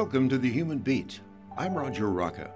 Welcome 0.00 0.30
to 0.30 0.38
the 0.38 0.50
Human 0.50 0.78
Beat. 0.78 1.20
I'm 1.58 1.74
Roger 1.74 2.08
Rocca. 2.08 2.50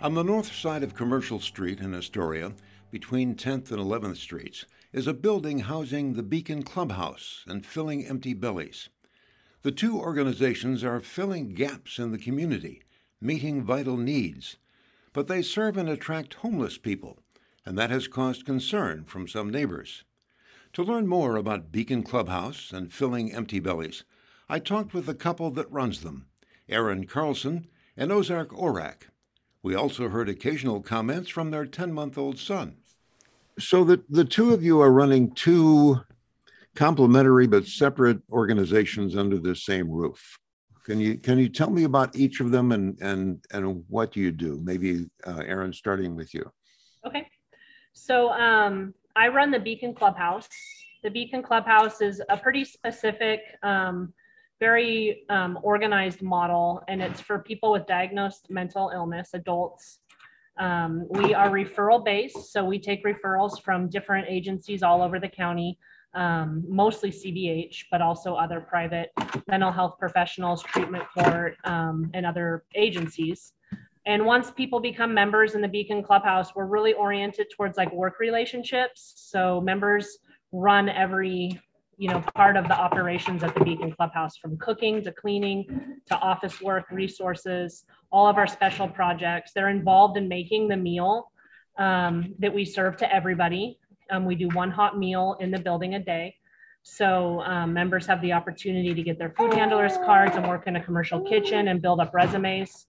On 0.00 0.14
the 0.14 0.22
north 0.22 0.54
side 0.54 0.84
of 0.84 0.94
Commercial 0.94 1.40
Street 1.40 1.80
in 1.80 1.92
Astoria, 1.92 2.52
between 2.92 3.34
10th 3.34 3.72
and 3.72 3.80
11th 3.80 4.18
Streets, 4.18 4.64
is 4.92 5.08
a 5.08 5.12
building 5.12 5.58
housing 5.58 6.12
the 6.12 6.22
Beacon 6.22 6.62
Clubhouse 6.62 7.42
and 7.48 7.66
Filling 7.66 8.06
Empty 8.06 8.32
Bellies. 8.32 8.90
The 9.62 9.72
two 9.72 9.98
organizations 9.98 10.84
are 10.84 11.00
filling 11.00 11.52
gaps 11.52 11.98
in 11.98 12.12
the 12.12 12.16
community, 12.16 12.84
meeting 13.20 13.64
vital 13.64 13.96
needs, 13.96 14.56
but 15.12 15.26
they 15.26 15.42
serve 15.42 15.76
and 15.76 15.88
attract 15.88 16.34
homeless 16.34 16.78
people, 16.78 17.18
and 17.66 17.76
that 17.76 17.90
has 17.90 18.06
caused 18.06 18.46
concern 18.46 19.02
from 19.02 19.26
some 19.26 19.50
neighbors. 19.50 20.04
To 20.74 20.84
learn 20.84 21.08
more 21.08 21.34
about 21.34 21.72
Beacon 21.72 22.04
Clubhouse 22.04 22.70
and 22.72 22.92
Filling 22.92 23.34
Empty 23.34 23.58
Bellies, 23.58 24.04
I 24.48 24.60
talked 24.60 24.94
with 24.94 25.06
the 25.06 25.14
couple 25.14 25.50
that 25.50 25.68
runs 25.72 26.02
them, 26.02 26.28
Erin 26.68 27.06
Carlsen 27.06 27.66
and 27.96 28.10
Osarch 28.10 28.52
Orak. 28.52 29.08
We 29.62 29.74
also 29.74 30.08
heard 30.08 30.28
occasional 30.28 30.80
comments 30.80 31.28
from 31.28 31.50
their 31.50 31.66
10 31.66 31.92
month 31.92 32.16
old 32.18 32.38
son. 32.38 32.76
So 33.58 33.84
the, 33.84 34.02
the 34.08 34.24
two 34.24 34.52
of 34.52 34.62
you 34.62 34.80
are 34.80 34.92
running 34.92 35.32
two 35.34 36.00
complementary 36.74 37.46
but 37.46 37.66
separate 37.66 38.18
organizations 38.30 39.16
under 39.16 39.38
the 39.38 39.56
same 39.56 39.90
roof. 39.90 40.38
Can 40.84 41.00
you 41.00 41.18
can 41.18 41.36
you 41.38 41.48
tell 41.48 41.70
me 41.70 41.82
about 41.82 42.14
each 42.14 42.38
of 42.38 42.52
them 42.52 42.70
and 42.70 42.96
and 43.00 43.44
and 43.50 43.82
what 43.88 44.14
you 44.14 44.30
do? 44.30 44.60
Maybe 44.62 45.06
uh, 45.26 45.42
Erin, 45.44 45.72
starting 45.72 46.14
with 46.14 46.32
you. 46.32 46.48
Okay, 47.04 47.26
so 47.92 48.30
um, 48.30 48.94
I 49.16 49.26
run 49.28 49.50
the 49.50 49.58
Beacon 49.58 49.94
Clubhouse. 49.94 50.48
The 51.02 51.10
Beacon 51.10 51.42
Clubhouse 51.42 52.00
is 52.00 52.22
a 52.28 52.36
pretty 52.36 52.64
specific 52.64 53.40
um, 53.64 54.12
very 54.60 55.24
um, 55.28 55.58
organized 55.62 56.22
model, 56.22 56.82
and 56.88 57.02
it's 57.02 57.20
for 57.20 57.38
people 57.40 57.72
with 57.72 57.86
diagnosed 57.86 58.46
mental 58.50 58.90
illness, 58.94 59.30
adults. 59.34 60.00
Um, 60.58 61.06
we 61.10 61.34
are 61.34 61.50
referral 61.50 62.02
based, 62.04 62.52
so 62.52 62.64
we 62.64 62.78
take 62.78 63.04
referrals 63.04 63.60
from 63.60 63.88
different 63.88 64.26
agencies 64.28 64.82
all 64.82 65.02
over 65.02 65.20
the 65.20 65.28
county, 65.28 65.78
um, 66.14 66.64
mostly 66.66 67.10
CBH, 67.10 67.84
but 67.90 68.00
also 68.00 68.34
other 68.34 68.60
private 68.60 69.10
mental 69.46 69.70
health 69.70 69.96
professionals, 69.98 70.62
treatment 70.62 71.04
court, 71.12 71.56
um, 71.64 72.10
and 72.14 72.24
other 72.24 72.64
agencies. 72.74 73.52
And 74.06 74.24
once 74.24 74.50
people 74.50 74.80
become 74.80 75.12
members 75.12 75.54
in 75.56 75.60
the 75.60 75.68
Beacon 75.68 76.02
Clubhouse, 76.02 76.54
we're 76.54 76.66
really 76.66 76.94
oriented 76.94 77.48
towards 77.54 77.76
like 77.76 77.92
work 77.92 78.20
relationships. 78.20 79.14
So 79.16 79.60
members 79.60 80.18
run 80.52 80.88
every 80.88 81.60
you 81.98 82.08
know, 82.10 82.22
part 82.34 82.56
of 82.56 82.64
the 82.68 82.78
operations 82.78 83.42
at 83.42 83.54
the 83.54 83.64
Beacon 83.64 83.92
Clubhouse 83.92 84.36
from 84.36 84.56
cooking 84.58 85.02
to 85.02 85.12
cleaning 85.12 85.98
to 86.06 86.18
office 86.18 86.60
work, 86.60 86.90
resources, 86.90 87.84
all 88.10 88.28
of 88.28 88.36
our 88.36 88.46
special 88.46 88.86
projects. 88.86 89.52
They're 89.54 89.70
involved 89.70 90.16
in 90.18 90.28
making 90.28 90.68
the 90.68 90.76
meal 90.76 91.32
um, 91.78 92.34
that 92.38 92.52
we 92.52 92.64
serve 92.64 92.96
to 92.98 93.14
everybody. 93.14 93.78
Um, 94.10 94.24
we 94.24 94.34
do 94.34 94.48
one 94.48 94.70
hot 94.70 94.98
meal 94.98 95.36
in 95.40 95.50
the 95.50 95.58
building 95.58 95.94
a 95.94 95.98
day. 95.98 96.34
So 96.82 97.40
um, 97.40 97.72
members 97.72 98.06
have 98.06 98.20
the 98.22 98.32
opportunity 98.32 98.94
to 98.94 99.02
get 99.02 99.18
their 99.18 99.30
food 99.30 99.54
handlers 99.54 99.96
cards 100.04 100.36
and 100.36 100.46
work 100.46 100.66
in 100.66 100.76
a 100.76 100.84
commercial 100.84 101.20
kitchen 101.20 101.68
and 101.68 101.82
build 101.82 101.98
up 101.98 102.14
resumes. 102.14 102.86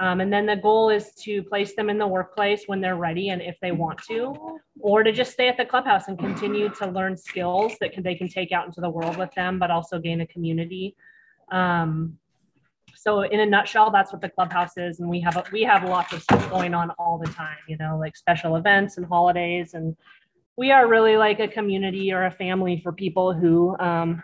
Um, 0.00 0.20
and 0.20 0.32
then 0.32 0.46
the 0.46 0.56
goal 0.56 0.90
is 0.90 1.12
to 1.22 1.42
place 1.42 1.74
them 1.74 1.90
in 1.90 1.98
the 1.98 2.06
workplace 2.06 2.64
when 2.66 2.80
they're 2.80 2.96
ready 2.96 3.30
and 3.30 3.42
if 3.42 3.56
they 3.60 3.72
want 3.72 4.00
to, 4.04 4.60
or 4.80 5.02
to 5.02 5.10
just 5.10 5.32
stay 5.32 5.48
at 5.48 5.56
the 5.56 5.64
clubhouse 5.64 6.06
and 6.06 6.16
continue 6.18 6.68
to 6.68 6.86
learn 6.86 7.16
skills 7.16 7.74
that 7.80 7.92
can, 7.92 8.04
they 8.04 8.14
can 8.14 8.28
take 8.28 8.52
out 8.52 8.66
into 8.66 8.80
the 8.80 8.88
world 8.88 9.16
with 9.16 9.32
them, 9.34 9.58
but 9.58 9.70
also 9.70 9.98
gain 9.98 10.20
a 10.20 10.26
community. 10.26 10.94
Um, 11.50 12.16
so 12.94 13.22
in 13.22 13.40
a 13.40 13.46
nutshell, 13.46 13.90
that's 13.90 14.12
what 14.12 14.20
the 14.20 14.28
clubhouse 14.28 14.76
is. 14.76 15.00
And 15.00 15.08
we 15.08 15.20
have, 15.20 15.36
a, 15.36 15.44
we 15.52 15.62
have 15.62 15.82
lots 15.82 16.12
of 16.12 16.22
stuff 16.22 16.48
going 16.48 16.74
on 16.74 16.90
all 16.98 17.18
the 17.18 17.30
time, 17.32 17.58
you 17.66 17.76
know, 17.76 17.98
like 17.98 18.16
special 18.16 18.56
events 18.56 18.98
and 18.98 19.06
holidays. 19.06 19.74
And 19.74 19.96
we 20.56 20.70
are 20.70 20.88
really 20.88 21.16
like 21.16 21.40
a 21.40 21.48
community 21.48 22.12
or 22.12 22.26
a 22.26 22.30
family 22.30 22.80
for 22.82 22.92
people 22.92 23.32
who, 23.32 23.76
um, 23.78 24.22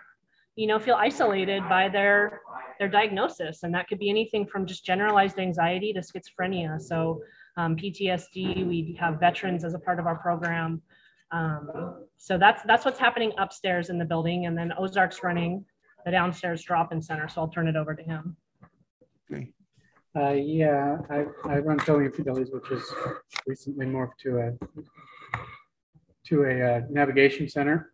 you 0.57 0.67
know, 0.67 0.79
feel 0.79 0.95
isolated 0.95 1.63
by 1.69 1.89
their 1.89 2.41
their 2.79 2.89
diagnosis. 2.89 3.63
And 3.63 3.75
that 3.75 3.89
could 3.89 3.99
be 3.99 4.11
anything 4.11 4.47
from 4.47 4.67
just 4.67 4.85
generalized 4.85 5.39
anxiety 5.39 5.93
to 5.93 6.01
schizophrenia. 6.01 6.81
So 6.81 7.23
um, 7.57 7.77
PTSD, 7.77 8.67
we 8.67 8.97
have 8.99 9.21
veterans 9.21 9.65
as 9.65 9.75
a 9.75 9.79
part 9.79 9.99
of 9.99 10.07
our 10.07 10.17
program. 10.17 10.83
Um, 11.31 12.05
so 12.17 12.39
that's 12.39 12.63
that's 12.65 12.85
what's 12.85 12.99
happening 12.99 13.33
upstairs 13.39 13.91
in 13.91 13.99
the 13.99 14.05
building. 14.05 14.47
And 14.47 14.57
then 14.57 14.73
Osarch's 14.79 15.23
running 15.23 15.65
the 16.05 16.11
downstairs 16.11 16.63
drop-in 16.63 17.01
center. 17.01 17.29
So 17.29 17.41
I'll 17.41 17.49
turn 17.49 17.67
it 17.67 17.77
over 17.77 17.95
to 17.95 18.03
him. 18.03 18.37
Okay. 19.33 19.51
Uh, 20.17 20.31
yeah, 20.31 20.99
I, 21.11 21.25
I 21.45 21.59
run 21.59 21.79
Filling 21.81 22.07
Empty 22.07 22.23
Bellies, 22.23 22.51
which 22.53 22.71
is 22.71 22.85
recently 23.47 23.87
morphed 23.87 24.19
to 24.23 24.39
a 24.39 24.53
to 26.29 26.45
a 26.45 26.77
uh, 26.77 26.81
navigation 26.89 27.49
center, 27.49 27.93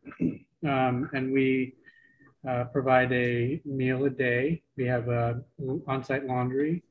um, 0.68 1.08
and 1.14 1.32
we 1.32 1.74
uh, 2.48 2.64
provide 2.64 3.12
a 3.12 3.60
meal 3.64 4.04
a 4.04 4.10
day. 4.10 4.62
We 4.76 4.86
have 4.86 5.08
a 5.08 5.42
on-site 5.86 6.26
laundry. 6.26 6.82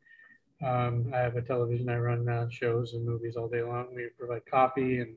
Um, 0.64 1.12
I 1.14 1.20
have 1.20 1.36
a 1.38 1.42
television. 1.42 1.90
I 1.90 1.98
run 1.98 2.28
uh, 2.28 2.48
shows 2.50 2.94
and 2.94 3.06
movies 3.06 3.36
all 3.36 3.48
day 3.48 3.64
long. 3.64 3.88
We 3.96 4.10
provide 4.18 4.46
coffee 4.46 5.00
and 5.00 5.16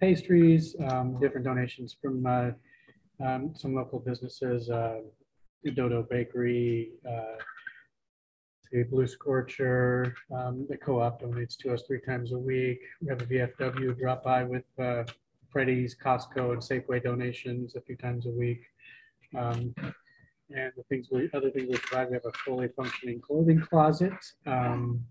pastries, 0.00 0.76
um, 0.88 1.18
different 1.20 1.44
donations 1.44 1.96
from 2.00 2.24
uh, 2.26 2.50
um, 3.24 3.52
some 3.54 3.74
local 3.74 3.98
businesses, 3.98 4.70
uh, 4.70 5.00
Dodo 5.74 6.06
Bakery, 6.08 6.92
uh, 7.08 7.42
Blue 8.90 9.06
Scorcher. 9.06 10.14
Um, 10.30 10.66
the 10.68 10.76
co-op 10.76 11.22
donates 11.22 11.56
to 11.58 11.72
us 11.72 11.82
three 11.86 12.00
times 12.00 12.32
a 12.32 12.38
week. 12.38 12.80
We 13.00 13.08
have 13.08 13.22
a 13.22 13.26
VFW 13.26 13.98
drop 13.98 14.22
by 14.22 14.44
with 14.44 14.64
uh, 14.78 15.04
Freddy's, 15.50 15.96
Costco, 15.96 16.52
and 16.52 16.60
Safeway 16.60 17.02
donations 17.02 17.74
a 17.74 17.80
few 17.80 17.96
times 17.96 18.26
a 18.26 18.30
week. 18.30 18.62
Um, 19.36 19.74
and 20.54 20.72
the 20.76 20.82
things 20.88 21.08
we, 21.10 21.28
other 21.34 21.50
things 21.50 21.68
we 21.68 21.76
provide, 21.76 22.08
we 22.08 22.14
have 22.14 22.24
a 22.24 22.32
fully 22.44 22.68
functioning 22.68 23.20
clothing 23.20 23.60
closet. 23.60 24.14
Um, 24.46 25.04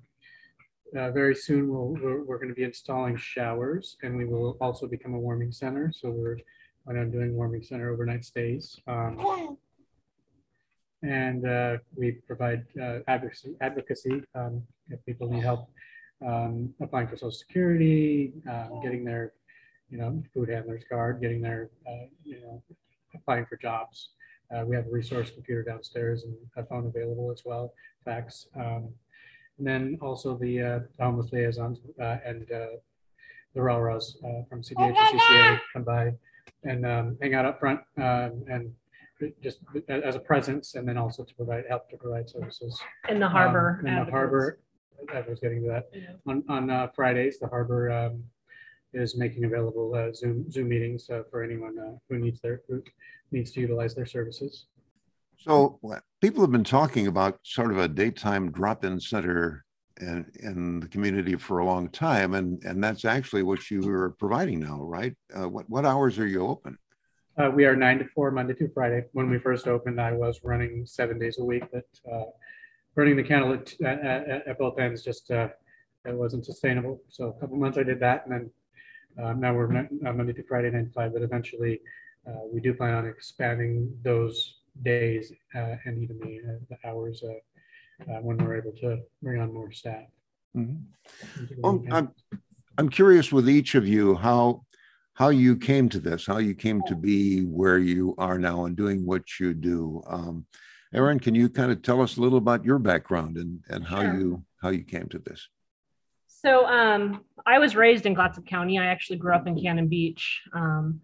uh, 0.95 1.11
very 1.11 1.35
soon 1.35 1.67
we'll, 1.67 1.89
we're, 2.01 2.23
we're 2.23 2.37
going 2.37 2.49
to 2.49 2.55
be 2.55 2.63
installing 2.63 3.17
showers 3.17 3.97
and 4.01 4.15
we 4.15 4.25
will 4.25 4.57
also 4.61 4.87
become 4.87 5.13
a 5.13 5.19
warming 5.19 5.51
center. 5.51 5.91
So 5.93 6.09
we're 6.09 6.37
when 6.85 6.97
I'm 6.97 7.11
doing 7.11 7.35
warming 7.35 7.63
center 7.63 7.91
overnight 7.91 8.23
stays. 8.23 8.79
Um, 8.87 9.57
and 11.01 11.45
uh, 11.47 11.77
we 11.95 12.11
provide 12.11 12.65
uh, 12.81 12.99
advocacy, 13.07 13.55
advocacy 13.61 14.23
um, 14.35 14.63
if 14.89 15.03
people 15.05 15.29
need 15.29 15.43
help 15.43 15.69
um, 16.25 16.73
applying 16.79 17.07
for 17.07 17.17
Social 17.17 17.31
Security, 17.31 18.33
um, 18.49 18.79
getting 18.81 19.03
their, 19.03 19.33
you 19.89 19.97
know, 19.97 20.23
food 20.33 20.49
handlers 20.49 20.83
card, 20.87 21.21
getting 21.21 21.41
their, 21.41 21.69
uh, 21.87 22.05
you 22.23 22.39
know, 22.41 22.63
applying 23.15 23.45
for 23.45 23.57
jobs. 23.57 24.09
Uh, 24.53 24.63
we 24.65 24.75
have 24.75 24.85
a 24.85 24.89
resource 24.89 25.31
computer 25.31 25.63
downstairs 25.63 26.23
and 26.23 26.35
a 26.57 26.63
phone 26.67 26.85
available 26.85 27.31
as 27.31 27.41
well, 27.45 27.73
fax. 28.03 28.47
Um, 28.55 28.89
and 29.57 29.65
then 29.65 29.97
also 30.01 30.37
the 30.37 30.61
uh, 30.61 30.79
homeless 30.99 31.31
liaisons 31.31 31.79
uh, 31.99 32.17
and 32.25 32.51
uh, 32.51 32.77
the 33.53 33.61
RALRAs 33.61 34.17
uh, 34.23 34.43
from 34.49 34.61
CBH 34.61 34.95
and 34.95 35.19
CCA 35.19 35.59
come 35.73 35.83
by 35.83 36.11
and 36.63 36.85
um, 36.85 37.17
hang 37.21 37.33
out 37.33 37.45
up 37.45 37.59
front 37.59 37.79
um, 37.97 38.43
and 38.49 38.71
just 39.41 39.59
as 39.87 40.15
a 40.15 40.19
presence 40.19 40.75
and 40.75 40.87
then 40.87 40.97
also 40.97 41.23
to 41.23 41.33
provide 41.35 41.63
help 41.69 41.89
to 41.89 41.97
provide 41.97 42.29
services. 42.29 42.79
In 43.07 43.19
the 43.19 43.29
harbor. 43.29 43.79
Um, 43.81 43.87
in 43.87 44.05
the 44.05 44.11
harbor, 44.11 44.59
I 45.13 45.21
was 45.21 45.39
getting 45.39 45.61
to 45.61 45.67
that. 45.69 45.89
Yeah. 45.93 46.01
On, 46.27 46.43
on 46.49 46.69
uh, 46.69 46.87
Fridays, 46.95 47.39
the 47.39 47.47
harbor 47.47 47.91
um, 47.91 48.23
is 48.95 49.17
making 49.17 49.43
available 49.43 49.93
uh, 49.93 50.13
Zoom 50.13 50.49
Zoom 50.49 50.69
meetings 50.69 51.09
uh, 51.09 51.23
for 51.29 51.43
anyone 51.43 51.77
uh, 51.77 51.97
who 52.09 52.17
needs 52.17 52.39
their 52.41 52.61
who 52.67 52.81
needs 53.31 53.51
to 53.51 53.59
utilize 53.59 53.93
their 53.93 54.05
services. 54.05 54.67
So 55.37 55.79
people 56.21 56.41
have 56.41 56.51
been 56.51 56.63
talking 56.63 57.07
about 57.07 57.39
sort 57.43 57.71
of 57.71 57.77
a 57.77 57.87
daytime 57.87 58.51
drop-in 58.51 58.99
center 58.99 59.65
in, 59.99 60.25
in 60.39 60.79
the 60.79 60.87
community 60.87 61.35
for 61.35 61.59
a 61.59 61.65
long 61.65 61.89
time, 61.89 62.33
and 62.33 62.63
and 62.63 62.83
that's 62.83 63.05
actually 63.05 63.43
what 63.43 63.69
you 63.69 63.87
are 63.89 64.11
providing 64.11 64.59
now, 64.59 64.81
right? 64.81 65.15
Uh, 65.37 65.49
what 65.49 65.69
what 65.69 65.85
hours 65.85 66.17
are 66.17 66.27
you 66.27 66.47
open? 66.47 66.77
Uh, 67.37 67.51
we 67.53 67.65
are 67.65 67.75
nine 67.75 67.99
to 67.99 68.05
four 68.15 68.31
Monday 68.31 68.53
through 68.53 68.71
Friday. 68.73 69.03
When 69.11 69.29
we 69.29 69.37
first 69.37 69.67
opened, 69.67 69.99
I 69.99 70.13
was 70.13 70.39
running 70.43 70.85
seven 70.85 71.19
days 71.19 71.37
a 71.37 71.43
week, 71.43 71.63
but 71.71 71.85
uh, 72.11 72.23
running 72.95 73.17
the 73.17 73.23
candle 73.23 73.53
at, 73.53 73.73
at, 73.83 74.47
at 74.47 74.57
both 74.57 74.79
ends 74.79 75.03
just 75.03 75.29
it 75.31 76.13
wasn't 76.13 76.45
sustainable. 76.45 77.01
So 77.09 77.29
a 77.29 77.39
couple 77.39 77.57
months 77.57 77.77
I 77.77 77.83
did 77.83 77.99
that, 77.99 78.25
and 78.25 78.33
then 78.33 78.51
um, 79.21 79.39
now 79.39 79.53
we're 79.53 79.65
uh, 79.75 80.13
Monday 80.13 80.33
to 80.33 80.43
Friday, 80.43 80.71
9 80.71 80.85
to 80.85 80.91
5, 80.91 81.13
but 81.13 81.21
eventually 81.21 81.79
uh, 82.27 82.45
we 82.51 82.59
do 82.59 82.73
plan 82.73 82.95
on 82.95 83.05
expanding 83.05 83.95
those 84.03 84.55
days 84.83 85.31
uh, 85.55 85.75
and 85.85 86.03
even 86.03 86.17
the, 86.19 86.39
uh, 86.49 86.57
the 86.69 86.89
hours 86.89 87.23
uh, 87.23 88.11
uh, 88.11 88.19
when 88.21 88.37
we're 88.37 88.57
able 88.57 88.73
to 88.73 88.99
bring 89.21 89.41
on 89.41 89.53
more 89.53 89.71
staff. 89.71 90.05
Mm-hmm. 90.55 91.61
Well, 91.61 91.83
I'm, 91.91 92.11
I'm 92.77 92.89
curious 92.89 93.31
with 93.31 93.49
each 93.49 93.75
of 93.75 93.87
you 93.87 94.15
how 94.15 94.63
how 95.13 95.29
you 95.29 95.55
came 95.55 95.87
to 95.87 95.99
this, 95.99 96.27
how 96.27 96.39
you 96.39 96.53
came 96.53 96.81
to 96.83 96.93
be 96.93 97.43
where 97.45 97.77
you 97.77 98.13
are 98.17 98.37
now 98.37 98.65
and 98.65 98.75
doing 98.75 99.05
what 99.05 99.39
you 99.39 99.53
do. 99.53 100.03
Um, 100.07 100.45
Erin, 100.93 101.21
can 101.21 101.33
you 101.33 101.47
kind 101.47 101.71
of 101.71 101.81
tell 101.81 102.01
us 102.01 102.17
a 102.17 102.21
little 102.21 102.37
about 102.37 102.65
your 102.65 102.79
background 102.79 103.37
and, 103.37 103.63
and 103.69 103.85
how 103.85 104.01
Sure. 104.01 104.13
you 104.13 104.43
how 104.61 104.69
you 104.69 104.83
came 104.83 105.07
to 105.09 105.19
this? 105.19 105.47
So 106.45 106.67
um, 106.67 107.23
I 107.47 107.57
was 107.57 107.75
raised 107.75 108.05
in 108.05 108.13
Clatsop 108.13 108.45
County. 108.45 108.77
I 108.77 108.85
actually 108.85 109.17
grew 109.17 109.33
up 109.33 109.47
in 109.47 109.59
Cannon 109.59 109.87
Beach. 109.87 110.43
Um, 110.53 111.01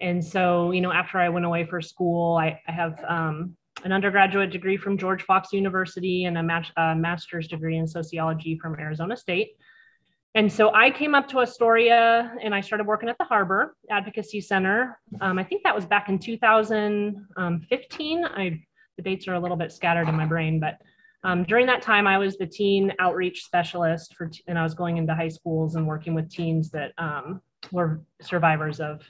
and 0.00 0.24
so, 0.24 0.72
you 0.72 0.80
know, 0.80 0.90
after 0.90 1.18
I 1.18 1.28
went 1.28 1.46
away 1.46 1.64
for 1.64 1.80
school, 1.80 2.38
I, 2.38 2.60
I 2.66 2.72
have 2.72 3.00
um, 3.06 3.56
an 3.84 3.92
undergraduate 3.92 4.50
degree 4.50 4.76
from 4.76 4.98
George 4.98 5.22
Fox 5.22 5.52
University 5.52 6.24
and 6.24 6.36
a, 6.36 6.64
a 6.76 6.96
master's 6.96 7.46
degree 7.46 7.76
in 7.76 7.86
sociology 7.86 8.58
from 8.58 8.74
Arizona 8.80 9.16
State. 9.16 9.50
And 10.34 10.52
so 10.52 10.74
I 10.74 10.90
came 10.90 11.14
up 11.14 11.28
to 11.28 11.38
Astoria 11.38 12.34
and 12.42 12.52
I 12.52 12.60
started 12.60 12.84
working 12.84 13.08
at 13.08 13.16
the 13.16 13.24
Harbor 13.24 13.76
Advocacy 13.90 14.40
Center. 14.40 14.98
Um, 15.20 15.38
I 15.38 15.44
think 15.44 15.62
that 15.62 15.74
was 15.74 15.84
back 15.84 16.08
in 16.08 16.18
2015. 16.18 18.24
I 18.24 18.60
the 18.96 19.02
dates 19.02 19.28
are 19.28 19.34
a 19.34 19.40
little 19.40 19.56
bit 19.56 19.70
scattered 19.70 20.08
in 20.08 20.16
my 20.16 20.26
brain, 20.26 20.58
but 20.58 20.78
um, 21.22 21.44
during 21.44 21.66
that 21.66 21.82
time, 21.82 22.06
I 22.06 22.18
was 22.18 22.36
the 22.36 22.46
teen 22.46 22.92
outreach 22.98 23.44
specialist 23.44 24.14
for, 24.14 24.30
and 24.46 24.58
I 24.58 24.62
was 24.62 24.74
going 24.74 24.96
into 24.96 25.14
high 25.14 25.28
schools 25.28 25.74
and 25.74 25.86
working 25.86 26.14
with 26.14 26.30
teens 26.30 26.70
that 26.70 26.92
um, 26.98 27.42
were 27.70 28.00
survivors 28.22 28.80
of, 28.80 29.02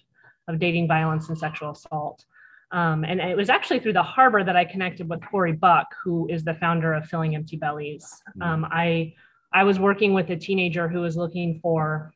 of 0.48 0.58
dating 0.58 0.88
violence 0.88 1.28
and 1.28 1.38
sexual 1.38 1.70
assault. 1.70 2.24
Um, 2.72 3.04
and 3.04 3.20
it 3.20 3.36
was 3.36 3.48
actually 3.48 3.80
through 3.80 3.94
the 3.94 4.02
harbor 4.02 4.44
that 4.44 4.56
I 4.56 4.64
connected 4.64 5.08
with 5.08 5.20
Corey 5.28 5.52
Buck, 5.52 5.86
who 6.04 6.28
is 6.28 6.44
the 6.44 6.54
founder 6.54 6.94
of 6.94 7.06
Filling 7.06 7.34
Empty 7.34 7.56
Bellies. 7.56 8.08
Um, 8.40 8.64
I, 8.70 9.14
I 9.52 9.64
was 9.64 9.80
working 9.80 10.12
with 10.12 10.30
a 10.30 10.36
teenager 10.36 10.88
who 10.88 11.00
was 11.00 11.16
looking 11.16 11.58
for 11.60 12.12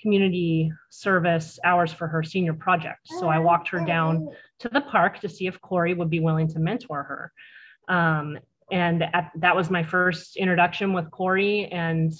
community 0.00 0.70
service 0.90 1.58
hours 1.64 1.92
for 1.92 2.06
her 2.06 2.22
senior 2.22 2.52
project. 2.52 3.00
So 3.18 3.28
I 3.28 3.38
walked 3.38 3.68
her 3.68 3.84
down 3.84 4.28
to 4.60 4.68
the 4.68 4.82
park 4.82 5.20
to 5.20 5.28
see 5.28 5.46
if 5.46 5.60
Corey 5.60 5.94
would 5.94 6.10
be 6.10 6.20
willing 6.20 6.46
to 6.48 6.58
mentor 6.58 7.02
her. 7.02 7.32
Um, 7.88 8.38
and 8.70 9.02
at, 9.02 9.30
that 9.36 9.56
was 9.56 9.70
my 9.70 9.82
first 9.82 10.36
introduction 10.36 10.92
with 10.92 11.10
Corey. 11.10 11.66
And 11.66 12.12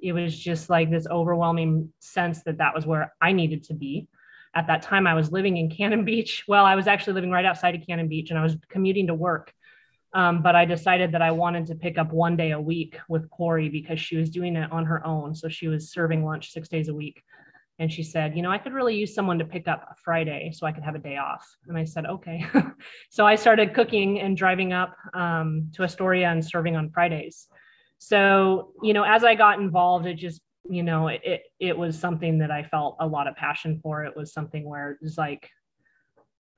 it 0.00 0.12
was 0.12 0.38
just 0.38 0.70
like 0.70 0.90
this 0.90 1.06
overwhelming 1.10 1.92
sense 1.98 2.42
that 2.44 2.58
that 2.58 2.74
was 2.74 2.86
where 2.86 3.14
I 3.20 3.32
needed 3.32 3.64
to 3.64 3.74
be. 3.74 4.08
At 4.54 4.66
that 4.68 4.82
time, 4.82 5.06
I 5.06 5.14
was 5.14 5.32
living 5.32 5.56
in 5.56 5.70
Cannon 5.70 6.04
Beach. 6.04 6.44
Well, 6.48 6.64
I 6.64 6.74
was 6.74 6.86
actually 6.86 7.14
living 7.14 7.30
right 7.30 7.44
outside 7.44 7.74
of 7.74 7.86
Cannon 7.86 8.08
Beach 8.08 8.30
and 8.30 8.38
I 8.38 8.42
was 8.42 8.56
commuting 8.68 9.08
to 9.08 9.14
work. 9.14 9.52
Um, 10.14 10.40
but 10.42 10.56
I 10.56 10.64
decided 10.64 11.12
that 11.12 11.20
I 11.20 11.32
wanted 11.32 11.66
to 11.66 11.74
pick 11.74 11.98
up 11.98 12.12
one 12.12 12.34
day 12.34 12.52
a 12.52 12.60
week 12.60 12.98
with 13.10 13.28
Corey 13.28 13.68
because 13.68 14.00
she 14.00 14.16
was 14.16 14.30
doing 14.30 14.56
it 14.56 14.72
on 14.72 14.86
her 14.86 15.04
own. 15.06 15.34
So 15.34 15.48
she 15.48 15.68
was 15.68 15.92
serving 15.92 16.24
lunch 16.24 16.50
six 16.50 16.68
days 16.68 16.88
a 16.88 16.94
week. 16.94 17.22
And 17.78 17.92
she 17.92 18.02
said, 18.02 18.36
You 18.36 18.42
know, 18.42 18.50
I 18.50 18.58
could 18.58 18.72
really 18.72 18.96
use 18.96 19.14
someone 19.14 19.38
to 19.38 19.44
pick 19.44 19.68
up 19.68 19.86
a 19.90 19.94
Friday 19.94 20.50
so 20.52 20.66
I 20.66 20.72
could 20.72 20.82
have 20.82 20.94
a 20.94 20.98
day 20.98 21.16
off. 21.16 21.46
And 21.68 21.76
I 21.76 21.84
said, 21.84 22.06
Okay. 22.06 22.44
so 23.10 23.26
I 23.26 23.36
started 23.36 23.74
cooking 23.74 24.20
and 24.20 24.36
driving 24.36 24.72
up 24.72 24.94
um, 25.14 25.70
to 25.74 25.84
Astoria 25.84 26.28
and 26.28 26.44
serving 26.44 26.76
on 26.76 26.90
Fridays. 26.90 27.48
So, 27.98 28.72
you 28.82 28.92
know, 28.92 29.04
as 29.04 29.24
I 29.24 29.34
got 29.34 29.60
involved, 29.60 30.06
it 30.06 30.14
just, 30.14 30.40
you 30.68 30.82
know, 30.82 31.08
it, 31.08 31.20
it, 31.24 31.42
it 31.58 31.76
was 31.76 31.98
something 31.98 32.38
that 32.38 32.50
I 32.50 32.62
felt 32.62 32.96
a 33.00 33.06
lot 33.06 33.26
of 33.26 33.34
passion 33.36 33.80
for. 33.82 34.04
It 34.04 34.16
was 34.16 34.32
something 34.32 34.68
where 34.68 34.92
it 34.92 34.98
was 35.02 35.18
like, 35.18 35.48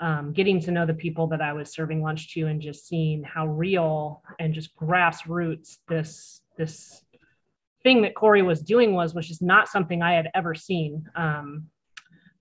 um, 0.00 0.32
getting 0.32 0.60
to 0.60 0.70
know 0.70 0.86
the 0.86 0.94
people 0.94 1.26
that 1.28 1.42
I 1.42 1.52
was 1.52 1.72
serving 1.72 2.02
lunch 2.02 2.32
to 2.34 2.46
and 2.46 2.60
just 2.60 2.88
seeing 2.88 3.22
how 3.22 3.46
real 3.46 4.22
and 4.38 4.54
just 4.54 4.74
grassroots 4.76 5.76
this 5.88 6.40
this 6.56 7.02
thing 7.82 8.02
that 8.02 8.14
Corey 8.14 8.42
was 8.42 8.60
doing 8.60 8.92
was 8.92 9.14
was 9.14 9.26
just 9.26 9.42
not 9.42 9.68
something 9.68 10.02
I 10.02 10.14
had 10.14 10.30
ever 10.34 10.54
seen 10.54 11.06
um, 11.14 11.66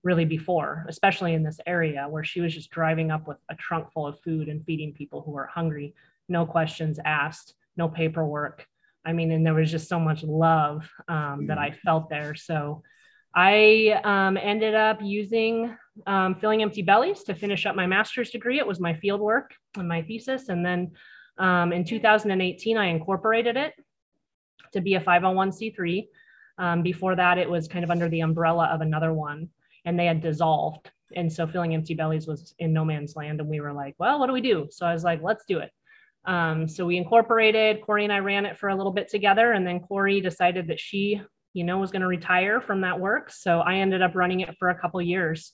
really 0.02 0.24
before, 0.24 0.84
especially 0.88 1.34
in 1.34 1.42
this 1.42 1.60
area 1.66 2.06
where 2.08 2.24
she 2.24 2.40
was 2.40 2.54
just 2.54 2.70
driving 2.70 3.10
up 3.10 3.26
with 3.26 3.38
a 3.50 3.54
trunk 3.54 3.90
full 3.92 4.06
of 4.06 4.20
food 4.20 4.48
and 4.48 4.64
feeding 4.64 4.92
people 4.92 5.22
who 5.22 5.32
were 5.32 5.46
hungry, 5.46 5.94
no 6.28 6.46
questions 6.46 6.98
asked, 7.04 7.54
no 7.76 7.88
paperwork. 7.88 8.66
I 9.04 9.12
mean, 9.12 9.32
and 9.32 9.44
there 9.44 9.54
was 9.54 9.70
just 9.70 9.88
so 9.88 9.98
much 9.98 10.22
love 10.22 10.88
um, 11.08 11.46
that 11.46 11.58
I 11.58 11.70
felt 11.70 12.10
there. 12.10 12.34
So 12.34 12.82
I 13.34 14.00
um, 14.04 14.36
ended 14.36 14.74
up 14.74 14.98
using 15.02 15.74
um, 16.06 16.34
filling 16.34 16.62
empty 16.62 16.82
bellies 16.82 17.22
to 17.24 17.34
finish 17.34 17.64
up 17.66 17.76
my 17.76 17.86
master's 17.86 18.30
degree. 18.30 18.58
It 18.58 18.66
was 18.66 18.80
my 18.80 18.94
field 18.94 19.20
work 19.20 19.54
and 19.76 19.88
my 19.88 20.02
thesis. 20.02 20.48
And 20.48 20.64
then 20.64 20.92
um, 21.38 21.72
in 21.72 21.84
2018, 21.84 22.76
I 22.76 22.86
incorporated 22.86 23.56
it 23.56 23.72
to 24.72 24.80
be 24.80 24.94
a 24.94 25.00
501c3. 25.00 26.06
Um, 26.58 26.82
before 26.82 27.16
that, 27.16 27.38
it 27.38 27.48
was 27.48 27.68
kind 27.68 27.84
of 27.84 27.90
under 27.90 28.08
the 28.08 28.20
umbrella 28.20 28.66
of 28.66 28.80
another 28.80 29.12
one, 29.12 29.48
and 29.84 29.98
they 29.98 30.06
had 30.06 30.20
dissolved. 30.20 30.90
And 31.14 31.32
so 31.32 31.46
filling 31.46 31.74
empty 31.74 31.94
bellies 31.94 32.26
was 32.26 32.54
in 32.58 32.72
no 32.72 32.84
man's 32.84 33.16
land. 33.16 33.40
And 33.40 33.48
we 33.48 33.60
were 33.60 33.72
like, 33.72 33.94
well, 33.98 34.18
what 34.18 34.26
do 34.26 34.32
we 34.32 34.40
do? 34.40 34.68
So 34.70 34.86
I 34.86 34.92
was 34.92 35.04
like, 35.04 35.22
let's 35.22 35.44
do 35.44 35.58
it. 35.58 35.70
Um, 36.24 36.68
so 36.68 36.86
we 36.86 36.96
incorporated, 36.96 37.82
Corey 37.82 38.04
and 38.04 38.12
I 38.12 38.18
ran 38.18 38.46
it 38.46 38.58
for 38.58 38.68
a 38.68 38.76
little 38.76 38.92
bit 38.92 39.08
together. 39.08 39.52
And 39.52 39.66
then 39.66 39.80
Corey 39.80 40.20
decided 40.20 40.68
that 40.68 40.78
she, 40.78 41.20
you 41.54 41.64
know, 41.64 41.78
was 41.78 41.90
going 41.90 42.02
to 42.02 42.06
retire 42.08 42.60
from 42.60 42.82
that 42.82 43.00
work. 43.00 43.30
So 43.30 43.60
I 43.60 43.76
ended 43.76 44.02
up 44.02 44.14
running 44.14 44.40
it 44.40 44.56
for 44.58 44.68
a 44.68 44.78
couple 44.78 45.00
years 45.02 45.52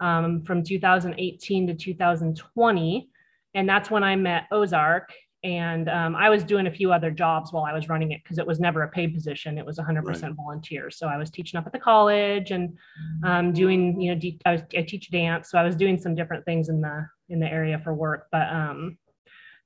um, 0.00 0.42
from 0.42 0.64
2018 0.64 1.66
to 1.68 1.74
2020. 1.74 3.08
And 3.54 3.68
that's 3.68 3.90
when 3.90 4.02
I 4.02 4.16
met 4.16 4.44
Osarch. 4.52 5.12
And 5.44 5.88
um, 5.88 6.16
I 6.16 6.30
was 6.30 6.42
doing 6.42 6.66
a 6.66 6.70
few 6.70 6.92
other 6.92 7.12
jobs 7.12 7.52
while 7.52 7.64
I 7.64 7.72
was 7.72 7.88
running 7.88 8.10
it 8.10 8.22
because 8.24 8.38
it 8.38 8.46
was 8.46 8.58
never 8.58 8.82
a 8.82 8.88
paid 8.88 9.14
position. 9.14 9.56
It 9.56 9.64
was 9.64 9.78
100% 9.78 10.04
Right. 10.04 10.32
volunteer. 10.34 10.90
So 10.90 11.06
I 11.06 11.16
was 11.16 11.30
teaching 11.30 11.58
up 11.58 11.66
at 11.66 11.72
the 11.72 11.78
college 11.78 12.50
and 12.50 12.76
um, 13.22 13.52
doing, 13.52 14.00
you 14.00 14.14
know, 14.14 14.20
de- 14.20 14.40
I, 14.44 14.52
was, 14.52 14.62
I 14.76 14.82
teach 14.82 15.10
dance. 15.12 15.50
So 15.50 15.58
I 15.58 15.62
was 15.62 15.76
doing 15.76 15.96
some 15.96 16.16
different 16.16 16.44
things 16.44 16.68
in 16.68 16.80
the 16.80 17.06
in 17.28 17.38
the 17.38 17.46
area 17.46 17.78
for 17.84 17.94
work. 17.94 18.26
But 18.32 18.48
um, 18.48 18.98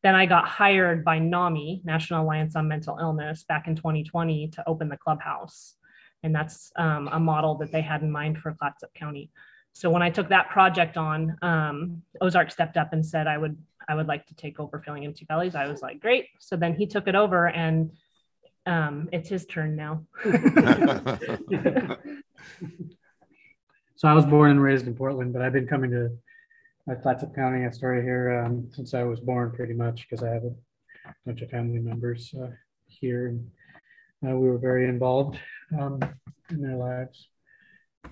then 0.03 0.15
I 0.15 0.27
got 0.27 0.47
hired 0.47 1.05
by 1.05 1.19
NAMI, 1.21 1.83
National 1.85 2.23
Alliance 2.25 2.55
on 2.57 2.69
Mental 2.69 2.99
Illness, 3.01 3.45
back 3.49 3.67
in 3.69 3.75
2020 3.77 4.49
to 4.49 4.69
open 4.69 4.89
the 4.89 4.97
clubhouse. 4.97 5.77
And 6.25 6.35
that's 6.35 6.71
um, 6.77 7.09
a 7.13 7.19
model 7.21 7.55
that 7.59 7.73
they 7.73 7.81
had 7.81 8.03
in 8.03 8.11
mind 8.11 8.39
for 8.39 8.53
Clatsop 8.53 8.93
County. 8.95 9.31
So 9.75 9.91
when 9.91 10.03
I 10.03 10.11
took 10.11 10.29
that 10.29 10.51
project 10.51 10.97
on, 10.97 11.37
um, 11.41 12.03
Osarch 12.21 12.53
stepped 12.53 12.77
up 12.77 12.93
and 12.93 13.05
said 13.05 13.27
I 13.27 13.39
would 13.39 13.57
I 13.93 13.95
would 13.95 14.09
like 14.09 14.27
to 14.27 14.35
take 14.35 14.59
over 14.59 14.81
filling 14.85 15.05
empty 15.05 15.27
bellies. 15.27 15.55
I 15.55 15.69
was 15.69 15.83
like, 15.83 16.01
great. 16.01 16.29
So 16.41 16.57
then 16.57 16.75
he 16.75 16.87
took 16.87 17.07
it 17.09 17.15
over, 17.15 17.49
and 17.49 17.93
um, 18.67 19.09
it's 19.13 19.29
his 19.29 19.45
turn 19.47 19.77
now. 19.77 20.05
So 24.03 24.09
I 24.09 24.15
was 24.15 24.27
born 24.27 24.51
and 24.51 24.61
raised 24.61 24.89
in 24.89 24.97
Portland, 24.97 25.33
but 25.33 25.43
I've 25.43 25.53
been 25.53 25.69
coming 25.69 25.93
to 25.93 26.11
uh, 26.91 26.97
Clatsop 26.97 27.37
County, 27.37 27.65
Astoria 27.65 28.03
here 28.03 28.43
um, 28.45 28.69
since 28.73 28.95
I 28.95 29.05
was 29.05 29.21
born 29.21 29.53
pretty 29.53 29.75
much 29.75 30.09
because 30.11 30.25
I 30.25 30.31
have 30.31 30.43
a 30.43 30.53
bunch 31.25 31.41
of 31.41 31.51
family 31.51 31.79
members 31.79 32.35
uh, 32.35 32.49
here. 32.89 33.29
And 33.29 33.49
uh, 34.27 34.37
we 34.37 34.51
were 34.51 34.59
very 34.59 34.89
involved 34.89 35.39
um, 35.79 36.01
in 36.51 36.61
their 36.61 36.75
lives. 36.75 37.29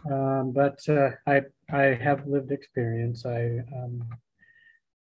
Um, 0.08 0.52
but 0.52 0.78
uh, 0.88 1.10
I, 1.26 1.42
I 1.72 1.98
have 2.00 2.24
lived 2.24 2.52
experience. 2.52 3.26
I, 3.26 3.58
um, 3.74 4.04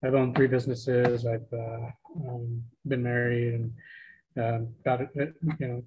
I've 0.06 0.14
owned 0.14 0.36
three 0.36 0.48
businesses. 0.48 1.26
I've 1.26 1.52
uh, 1.52 1.90
um, 2.28 2.64
been 2.88 3.02
married 3.02 3.56
and 3.56 4.76
got 4.84 5.00
you 5.16 5.34
know, 5.60 5.84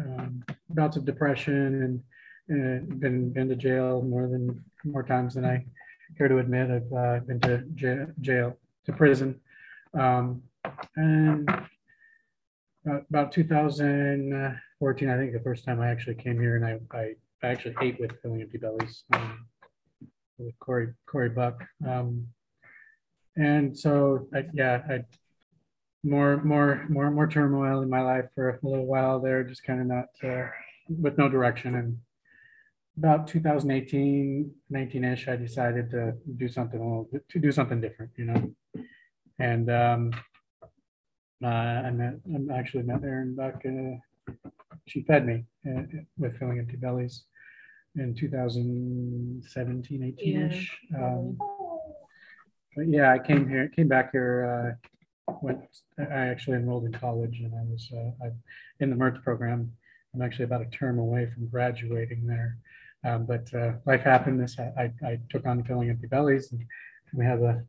um, 0.00 0.44
bouts 0.70 0.96
of 0.96 1.04
depression 1.04 1.82
and 1.82 2.02
uh, 2.48 2.94
been 2.96 3.30
been 3.30 3.48
to 3.48 3.56
jail 3.56 4.02
more 4.02 4.28
than 4.28 4.64
more 4.84 5.02
times 5.02 5.34
than 5.34 5.44
I 5.44 5.64
care 6.16 6.28
to 6.28 6.38
admit. 6.38 6.70
I've 6.70 6.92
uh, 6.92 7.20
been 7.26 7.40
to 7.40 7.58
jail, 7.74 8.06
jail 8.20 8.56
to 8.84 8.92
prison, 8.92 9.40
um, 9.98 10.42
and 10.96 11.48
uh, 12.88 13.00
about 13.10 13.32
2014, 13.32 15.10
I 15.10 15.16
think 15.16 15.32
the 15.32 15.40
first 15.40 15.64
time 15.64 15.80
I 15.80 15.88
actually 15.88 16.14
came 16.14 16.40
here, 16.40 16.56
and 16.56 16.64
I 16.64 16.78
I, 16.96 17.14
I 17.42 17.48
actually 17.48 17.74
ate 17.82 17.98
with 17.98 18.12
filling 18.22 18.42
empty 18.42 18.58
bellies 18.58 19.02
um, 19.12 19.46
with 20.38 20.56
Corey 20.60 20.94
Corey 21.06 21.30
Buck, 21.30 21.64
um, 21.86 22.26
and 23.36 23.76
so 23.76 24.28
I, 24.34 24.46
yeah, 24.52 24.82
I 24.88 25.04
more 26.02 26.42
more 26.42 26.86
more 26.88 27.10
more 27.10 27.26
turmoil 27.26 27.82
in 27.82 27.90
my 27.90 28.00
life 28.00 28.26
for 28.34 28.50
a 28.50 28.58
little 28.62 28.86
while 28.86 29.20
there, 29.20 29.44
just 29.44 29.64
kind 29.64 29.80
of 29.80 29.86
not 29.86 30.06
uh, 30.22 30.48
with 30.88 31.18
no 31.18 31.28
direction 31.28 31.74
and 31.74 31.98
about 32.98 33.28
2018, 33.28 34.50
19-ish, 34.72 35.28
I 35.28 35.36
decided 35.36 35.90
to 35.90 36.14
do 36.36 36.48
something 36.48 36.80
a 36.80 36.82
little 36.82 37.08
bit, 37.12 37.28
to 37.28 37.38
do 37.38 37.52
something 37.52 37.80
different, 37.80 38.12
you 38.16 38.24
know. 38.24 38.50
And 39.38 39.70
um, 39.70 40.12
uh, 41.44 41.46
I 41.46 41.90
met, 41.90 42.14
I 42.50 42.58
actually 42.58 42.84
met 42.84 43.04
Erin 43.04 43.36
Buck. 43.36 43.62
Uh, 43.66 44.32
she 44.86 45.02
fed 45.02 45.26
me 45.26 45.44
uh, 45.68 45.82
with 46.16 46.38
filling 46.38 46.58
empty 46.58 46.76
bellies 46.76 47.24
in 47.96 48.14
2017, 48.14 50.16
18-ish. 50.18 50.78
Um, 50.96 51.36
but 52.76 52.88
yeah, 52.88 53.12
I 53.12 53.18
came 53.18 53.48
here, 53.48 53.68
came 53.68 53.88
back 53.88 54.12
here. 54.12 54.78
Uh, 55.28 55.32
went, 55.40 55.60
I 55.98 56.26
actually 56.26 56.58
enrolled 56.58 56.84
in 56.84 56.92
college, 56.92 57.40
and 57.40 57.52
I 57.54 57.62
was 57.64 57.90
uh, 57.92 58.26
I, 58.26 58.30
in 58.80 58.90
the 58.90 58.96
MERTS 58.96 59.20
program. 59.24 59.72
I'm 60.14 60.22
actually 60.22 60.44
about 60.44 60.62
a 60.62 60.66
term 60.66 60.98
away 60.98 61.28
from 61.32 61.48
graduating 61.48 62.26
there. 62.26 62.58
Um, 63.04 63.26
but 63.26 63.52
uh, 63.54 63.72
life 63.86 64.02
happened. 64.02 64.40
This 64.40 64.58
I, 64.58 64.92
I 65.04 65.18
took 65.30 65.46
on 65.46 65.64
filling 65.64 65.90
empty 65.90 66.06
bellies, 66.06 66.52
and 66.52 66.64
we 67.14 67.24
have 67.24 67.42
a 67.42 67.64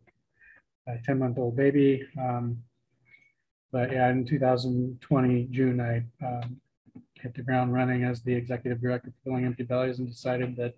a 0.87 0.97
10 1.05 1.19
month 1.19 1.37
old 1.37 1.55
baby. 1.55 2.07
Um, 2.19 2.57
but 3.71 3.91
yeah, 3.91 4.09
in 4.09 4.25
2020, 4.25 5.47
June, 5.51 5.81
I 5.81 6.03
um, 6.25 6.57
hit 7.15 7.35
the 7.35 7.43
ground 7.43 7.73
running 7.73 8.03
as 8.03 8.21
the 8.21 8.33
executive 8.33 8.81
director 8.81 9.11
for 9.11 9.29
Filling 9.29 9.45
Empty 9.45 9.63
Bellies 9.63 9.99
and 9.99 10.07
decided 10.07 10.55
that 10.55 10.75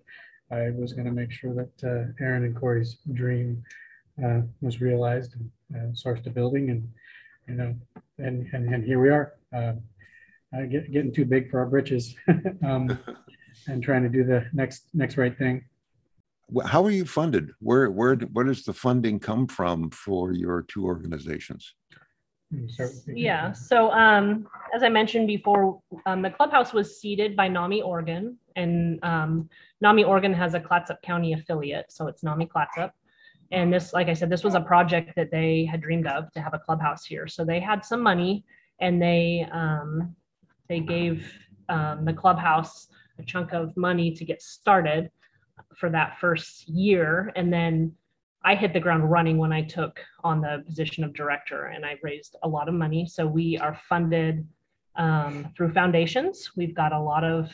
I 0.52 0.72
was 0.72 0.94
going 0.94 1.06
to 1.06 1.12
make 1.12 1.32
sure 1.32 1.54
that 1.54 1.84
uh, 1.84 2.24
Erin 2.24 2.44
and 2.46 2.56
Corey's 2.56 2.98
dream 3.14 3.64
uh, 4.24 4.42
was 4.62 4.82
realized 4.82 5.36
and 5.36 5.50
uh, 5.76 5.92
sourced 5.94 6.26
a 6.26 6.30
building. 6.30 6.70
And, 6.70 6.90
you 7.48 7.56
know, 7.56 7.76
and, 8.18 8.48
and, 8.54 8.74
and 8.74 8.84
here 8.84 9.00
we 9.00 9.10
are. 9.10 9.34
Uh, 9.54 9.74
uh, 10.56 10.66
get, 10.66 10.92
getting 10.92 11.14
too 11.14 11.26
big 11.26 11.50
for 11.50 11.60
our 11.60 11.68
britches 11.68 12.16
um, 12.66 12.98
and 13.68 13.84
trying 13.84 14.04
to 14.04 14.10
do 14.10 14.24
the 14.24 14.46
next 14.54 14.86
next 14.94 15.18
right 15.18 15.38
thing. 15.38 15.64
How 16.66 16.84
are 16.84 16.92
you 16.92 17.06
funded? 17.06 17.52
Where, 17.60 17.92
where, 17.92 18.16
where 18.16 18.46
does 18.46 18.64
the 18.64 18.74
funding 18.74 19.20
come 19.20 19.46
from 19.46 19.92
for 19.92 20.34
your 20.34 20.64
two 20.64 20.86
organizations? 20.86 21.76
You 22.50 22.68
start 22.68 22.90
with 22.90 23.06
the- 23.06 23.20
Yeah, 23.20 23.52
so 23.52 23.92
um, 23.92 24.48
as 24.74 24.82
I 24.82 24.90
mentioned 24.90 25.28
before, 25.28 25.80
um, 26.08 26.24
the 26.24 26.32
clubhouse 26.32 26.74
was 26.74 27.00
seeded 27.00 27.36
by 27.36 27.48
NAMI 27.48 27.84
Oregon. 27.84 28.38
And 28.56 29.04
um, 29.04 29.48
NAMI 29.82 30.04
Oregon 30.06 30.34
has 30.34 30.56
a 30.56 30.60
Clatsop 30.60 31.02
County 31.04 31.34
affiliate, 31.34 31.92
so 31.92 32.08
it's 32.08 32.24
NAMI 32.24 32.48
Clatsop. 32.48 32.92
And 33.52 33.74
this, 33.74 33.94
like 33.94 34.08
I 34.08 34.14
said, 34.14 34.30
this 34.30 34.44
was 34.44 34.56
a 34.56 34.62
project 34.62 35.16
that 35.16 35.32
they 35.32 35.66
had 35.66 35.82
dreamed 35.82 36.08
of 36.08 36.32
to 36.34 36.42
have 36.42 36.54
a 36.54 36.60
clubhouse 36.60 37.06
here. 37.06 37.28
So 37.28 37.44
they 37.44 37.60
had 37.60 37.84
some 37.84 38.02
money 38.02 38.46
and 38.80 39.02
they 39.02 39.48
um, 39.52 40.16
they 40.68 40.80
gave 40.80 41.32
um, 41.68 42.06
the 42.06 42.14
clubhouse 42.14 42.88
a 43.18 43.24
chunk 43.24 43.54
of 43.54 43.76
money 43.76 44.12
to 44.14 44.24
get 44.24 44.42
started 44.42 45.10
for 45.76 45.90
that 45.90 46.20
first 46.20 46.68
year. 46.70 47.32
And 47.36 47.52
then 47.52 47.94
I 48.44 48.56
hit 48.56 48.72
the 48.72 48.80
ground 48.80 49.10
running 49.12 49.38
when 49.38 49.52
I 49.52 49.64
took 49.64 50.00
on 50.24 50.42
the 50.42 50.64
position 50.66 51.04
of 51.04 51.14
director 51.14 51.66
and 51.66 51.86
I 51.86 51.98
raised 52.04 52.36
a 52.44 52.48
lot 52.48 52.70
of 52.70 52.74
money. 52.74 53.06
So 53.06 53.28
we 53.28 53.58
are 53.58 53.78
funded 53.90 54.48
um, 54.96 55.52
through 55.56 55.74
foundations. 55.74 56.52
We've 56.56 56.76
got 56.76 56.94
a 56.94 57.00
lot 57.00 57.24
of 57.24 57.52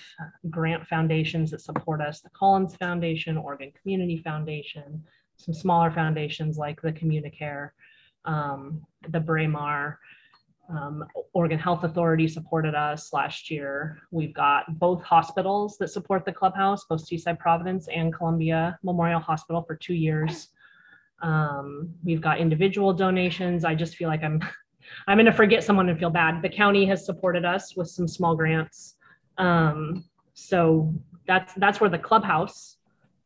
grant 0.50 0.86
foundations 0.88 1.52
that 1.52 1.62
support 1.62 2.02
us, 2.02 2.22
the 2.22 2.30
Collins 2.30 2.76
Foundation, 2.76 3.38
Oregon 3.38 3.72
Community 3.82 4.22
Foundation, 4.24 5.04
some 5.38 5.54
smaller 5.54 5.92
foundations 5.92 6.58
like 6.58 6.82
the 6.82 6.92
Communicare, 6.92 7.70
um, 8.26 8.82
the 9.10 9.20
Braemar, 9.20 10.00
um, 10.70 11.06
Oregon 11.34 11.60
Health 11.60 11.84
Authority 11.84 12.28
supported 12.28 12.74
us 12.74 13.14
last 13.14 13.52
year. 13.52 14.00
We've 14.12 14.34
got 14.34 14.80
both 14.80 15.04
hospitals 15.04 15.78
that 15.78 15.90
support 15.90 16.26
the 16.26 16.32
clubhouse, 16.32 16.86
both 16.86 17.06
Seaside 17.06 17.40
Providence 17.40 17.88
and 17.88 18.14
Columbia 18.14 18.80
Memorial 18.84 19.20
Hospital 19.20 19.62
for 19.62 19.76
two 19.76 19.94
years. 19.94 20.50
Um, 21.22 21.94
we've 22.04 22.22
got 22.22 22.40
individual 22.40 22.94
donations. 22.94 23.64
I 23.64 23.76
just 23.76 23.96
feel 23.96 24.10
like 24.10 24.24
I'm 24.24 24.42
I'm 25.08 25.18
going 25.18 25.26
to 25.26 25.32
forget 25.32 25.64
someone 25.64 25.90
and 25.90 25.98
feel 25.98 26.12
bad. 26.12 26.44
The 26.44 26.50
county 26.50 26.86
has 26.86 27.06
supported 27.06 27.44
us 27.44 27.76
with 27.76 27.90
some 27.90 28.08
small 28.08 28.36
grants. 28.36 28.98
Um, 29.40 30.06
so 30.36 30.94
that's 31.28 31.54
that's 31.56 31.82
where 31.82 31.90
the 31.90 31.98
clubhouse 31.98 32.75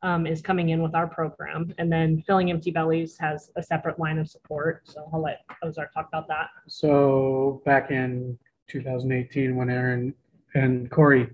um, 0.02 0.26
is 0.26 0.42
coming 0.42 0.70
in 0.70 0.82
with 0.82 0.96
our 0.96 1.08
program, 1.08 1.74
and 1.78 1.92
then 1.92 2.24
filling 2.26 2.50
empty 2.50 2.72
bellies 2.72 3.18
has 3.18 3.52
a 3.56 3.64
separate 3.64 4.00
line 4.00 4.18
of 4.18 4.30
support. 4.30 4.82
So 4.86 5.10
I'll 5.14 5.22
let 5.22 5.42
Osarch 5.64 5.92
talk 5.94 6.08
about 6.08 6.28
that. 6.28 6.48
So 6.68 7.62
back 7.66 7.92
in 7.92 8.38
2018, 8.70 9.56
when 9.56 9.70
Erin 9.70 10.14
and 10.56 10.90
Corey 10.90 11.30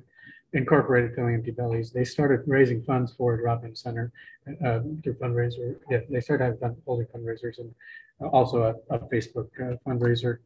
incorporated 0.53 1.13
Filling 1.15 1.35
Empty 1.35 1.51
Bellies, 1.51 1.91
they 1.91 2.03
started 2.03 2.41
raising 2.47 2.81
funds 2.83 3.13
for 3.13 3.35
a 3.35 3.41
drop-in 3.41 3.75
center 3.75 4.11
uh, 4.65 4.79
through 5.03 5.15
fundraiser. 5.15 5.75
Yeah, 5.89 5.99
they 6.09 6.21
started 6.21 6.45
having 6.45 6.59
fun, 6.59 6.75
holding 6.85 7.07
fundraisers 7.07 7.59
and 7.59 7.73
also 8.31 8.63
a, 8.63 8.95
a 8.95 8.99
Facebook 8.99 9.49
uh, 9.59 9.75
fundraiser. 9.85 10.37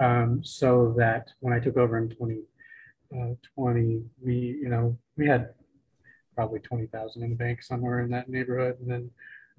Um, 0.00 0.42
so 0.42 0.94
that 0.98 1.30
when 1.40 1.52
I 1.52 1.60
took 1.60 1.76
over 1.76 1.98
in 1.98 2.08
2020, 2.08 4.02
we, 4.24 4.34
you 4.34 4.68
know, 4.68 4.96
we 5.16 5.26
had 5.26 5.50
probably 6.34 6.60
20,000 6.60 7.22
in 7.22 7.30
the 7.30 7.36
bank 7.36 7.62
somewhere 7.62 8.00
in 8.00 8.10
that 8.10 8.28
neighborhood. 8.28 8.78
And 8.80 8.90
then 8.90 9.10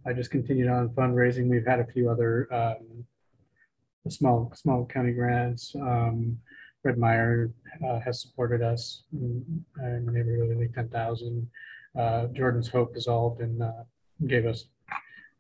I 0.06 0.14
just 0.14 0.32
continued 0.32 0.70
on 0.70 0.90
fundraising. 0.90 1.50
We've 1.50 1.66
had 1.66 1.80
a 1.80 1.86
few 1.86 2.10
other 2.10 2.48
um, 2.54 3.06
small 4.10 4.52
small 4.56 4.86
county 4.86 5.14
grants. 5.14 5.76
Um, 5.76 6.38
Fred 6.82 6.98
Meyer 6.98 7.52
uh, 7.88 8.00
has 8.02 8.22
supported 8.22 8.62
us 8.62 9.04
in, 9.14 9.64
in 9.80 10.06
the 10.06 10.12
neighborhood 10.12 10.52
of 10.52 10.58
like 10.58 10.74
10,000. 10.74 11.50
Uh, 11.98 12.28
Jordan's 12.28 12.68
Hope 12.68 12.94
dissolved 12.94 13.40
and 13.42 13.64
uh, 13.64 13.84
gave 14.28 14.46
us 14.46 14.66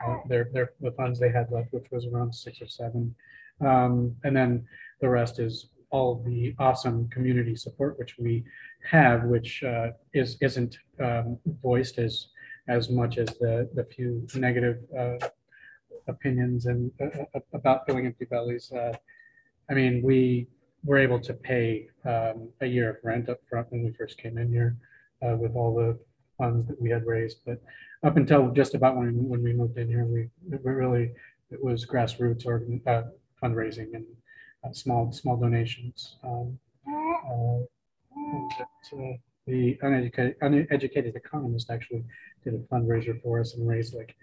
uh, 0.05 0.17
their, 0.29 0.49
their 0.53 0.71
the 0.79 0.91
funds 0.91 1.19
they 1.19 1.31
had 1.31 1.51
left, 1.51 1.73
which 1.73 1.85
was 1.91 2.05
around 2.05 2.33
six 2.33 2.61
or 2.61 2.67
seven. 2.67 3.13
Um, 3.59 4.15
and 4.23 4.35
then 4.35 4.65
the 5.01 5.09
rest 5.09 5.39
is 5.39 5.69
all 5.93 6.23
the 6.25 6.55
awesome 6.57 7.07
community 7.09 7.55
support 7.55 7.97
which 7.99 8.17
we 8.17 8.43
have, 8.89 9.23
which 9.25 9.63
uh, 9.63 9.89
is 10.13 10.37
isn't 10.41 10.75
um, 10.99 11.37
voiced 11.61 11.99
as 11.99 12.13
as 12.67 12.89
much 12.89 13.17
as 13.17 13.29
the 13.43 13.69
the 13.75 13.85
few 13.95 14.27
negative 14.35 14.77
uh, 15.01 15.19
opinions 16.07 16.65
and 16.65 16.91
uh, 16.99 17.05
uh, 17.35 17.39
about 17.53 17.85
filling 17.85 18.05
empty 18.07 18.25
bellies. 18.25 18.71
Uh, 18.71 18.93
I 19.69 19.73
mean, 19.73 20.01
we 20.03 20.47
were 20.83 20.97
able 20.97 21.19
to 21.19 21.33
pay 21.33 21.87
um, 22.05 22.49
a 22.59 22.65
year 22.65 22.89
of 22.89 22.97
rent 23.03 23.29
up 23.29 23.39
front 23.49 23.67
when 23.71 23.83
we 23.85 23.93
first 23.93 24.17
came 24.17 24.37
in 24.37 24.49
here 24.51 24.75
uh, 25.25 25.35
with 25.37 25.55
all 25.55 25.73
the 25.75 25.97
funds 26.37 26.67
that 26.67 26.81
we 26.81 26.89
had 26.89 27.05
raised. 27.05 27.37
But 27.45 27.61
up 28.03 28.17
until 28.17 28.51
just 28.51 28.73
about 28.73 28.97
when, 28.97 29.29
when 29.29 29.41
we 29.41 29.53
moved 29.53 29.77
in 29.77 29.87
here, 29.87 30.05
we, 30.05 30.29
we 30.49 30.57
really, 30.71 31.11
it 31.51 31.63
was 31.63 31.85
grassroots 31.85 32.45
or 32.45 32.65
fundraising 33.41 33.93
and 33.93 34.05
small, 34.71 35.11
small 35.11 35.37
donations. 35.37 36.17
Um, 36.23 36.57
uh, 36.87 37.59
uh, 37.59 39.13
the 39.45 39.77
uneducated, 39.81 40.35
uneducated 40.41 41.15
economist 41.15 41.69
actually 41.69 42.03
did 42.43 42.53
a 42.53 42.59
fundraiser 42.73 43.21
for 43.21 43.39
us 43.39 43.55
and 43.55 43.67
raised 43.67 43.93
like 43.93 44.15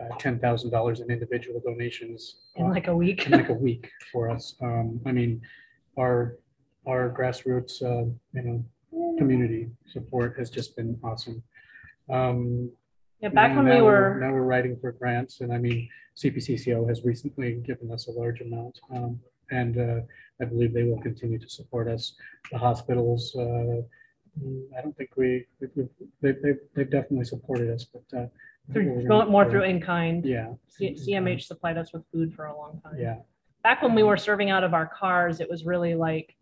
uh, 0.00 0.08
ten 0.18 0.38
thousand 0.40 0.70
dollars 0.70 1.00
in 1.00 1.10
individual 1.10 1.60
donations 1.64 2.36
In 2.56 2.66
uh, 2.66 2.70
like 2.70 2.88
a 2.88 2.96
week. 2.96 3.26
in 3.26 3.32
like 3.32 3.48
a 3.50 3.54
week 3.54 3.90
for 4.10 4.28
us. 4.30 4.56
Um, 4.60 5.00
I 5.06 5.12
mean, 5.12 5.40
our, 5.96 6.38
our 6.86 7.10
grassroots, 7.16 7.82
uh, 7.82 8.10
you 8.32 8.42
know, 8.42 8.64
community 9.18 9.68
support 9.92 10.36
has 10.38 10.50
just 10.50 10.76
been 10.76 10.98
awesome. 11.04 11.42
Um, 12.10 12.70
Yeah, 13.20 13.28
back 13.28 13.54
when 13.56 13.66
we 13.66 13.70
we're- 13.70 13.82
were, 13.84 14.18
Now 14.20 14.32
we're 14.32 14.42
writing 14.42 14.76
for 14.80 14.90
grants 14.92 15.40
and 15.40 15.52
I 15.52 15.58
mean, 15.58 15.88
CPCCO 16.16 16.88
has 16.88 17.04
recently 17.04 17.54
given 17.64 17.90
us 17.92 18.08
a 18.08 18.12
large 18.12 18.40
amount. 18.40 18.80
Um, 18.92 19.20
and, 19.50 19.78
uh, 19.78 20.00
I 20.40 20.44
believe 20.46 20.72
they 20.72 20.82
will 20.84 21.00
continue 21.00 21.38
to 21.38 21.48
support 21.48 21.88
us. 21.88 22.14
The 22.50 22.58
hospitals, 22.58 23.34
uh, 23.36 23.82
I 24.76 24.82
don't 24.82 24.96
think 24.96 25.10
we, 25.16 25.46
we- 25.60 25.68
we- 25.76 25.88
they, 26.20 26.32
they, 26.32 26.54
they've 26.74 26.90
definitely 26.90 27.24
supported 27.24 27.70
us, 27.70 27.84
but, 27.84 28.18
uh. 28.18 28.26
Through- 28.72 28.86
we're 28.92 28.94
more 29.02 29.08
gonna- 29.20 29.30
more 29.30 29.50
through 29.50 29.64
in 29.64 29.80
kind. 29.80 30.24
Yeah, 30.24 30.54
C- 30.68 30.94
CMH 30.96 31.42
supplied 31.46 31.76
us 31.76 31.92
with 31.92 32.04
food 32.10 32.34
for 32.34 32.46
a 32.46 32.56
long 32.56 32.80
time. 32.82 32.98
yeah. 32.98 33.18
Back 33.62 33.82
when 33.82 33.94
we 33.94 34.02
were 34.02 34.16
serving 34.16 34.50
out 34.50 34.64
of 34.64 34.74
our 34.74 34.86
cars, 34.86 35.40
it 35.40 35.48
was 35.48 35.64
really 35.64 35.94
like 35.94 36.34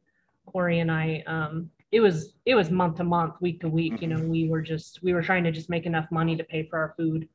Corey 0.47 0.79
and 0.81 0.91
I, 0.91 1.23
um, 1.27 1.71
it 1.93 2.01
was, 2.01 2.35
it 2.47 2.55
was 2.55 2.71
month 2.71 2.97
to 2.97 3.05
month, 3.05 3.35
week 3.41 3.61
to 3.61 3.69
week, 3.69 4.01
you 4.01 4.09
know, 4.09 4.21
we 4.21 4.49
were 4.49 4.63
just, 4.63 5.03
we 5.03 5.13
were 5.13 5.23
trying 5.23 5.45
to 5.45 5.53
just 5.53 5.69
make 5.69 5.85
enough 5.87 6.11
money 6.11 6.35
to 6.37 6.43
pay 6.45 6.65
for 6.65 6.79
our 6.79 6.95
food. 6.97 7.29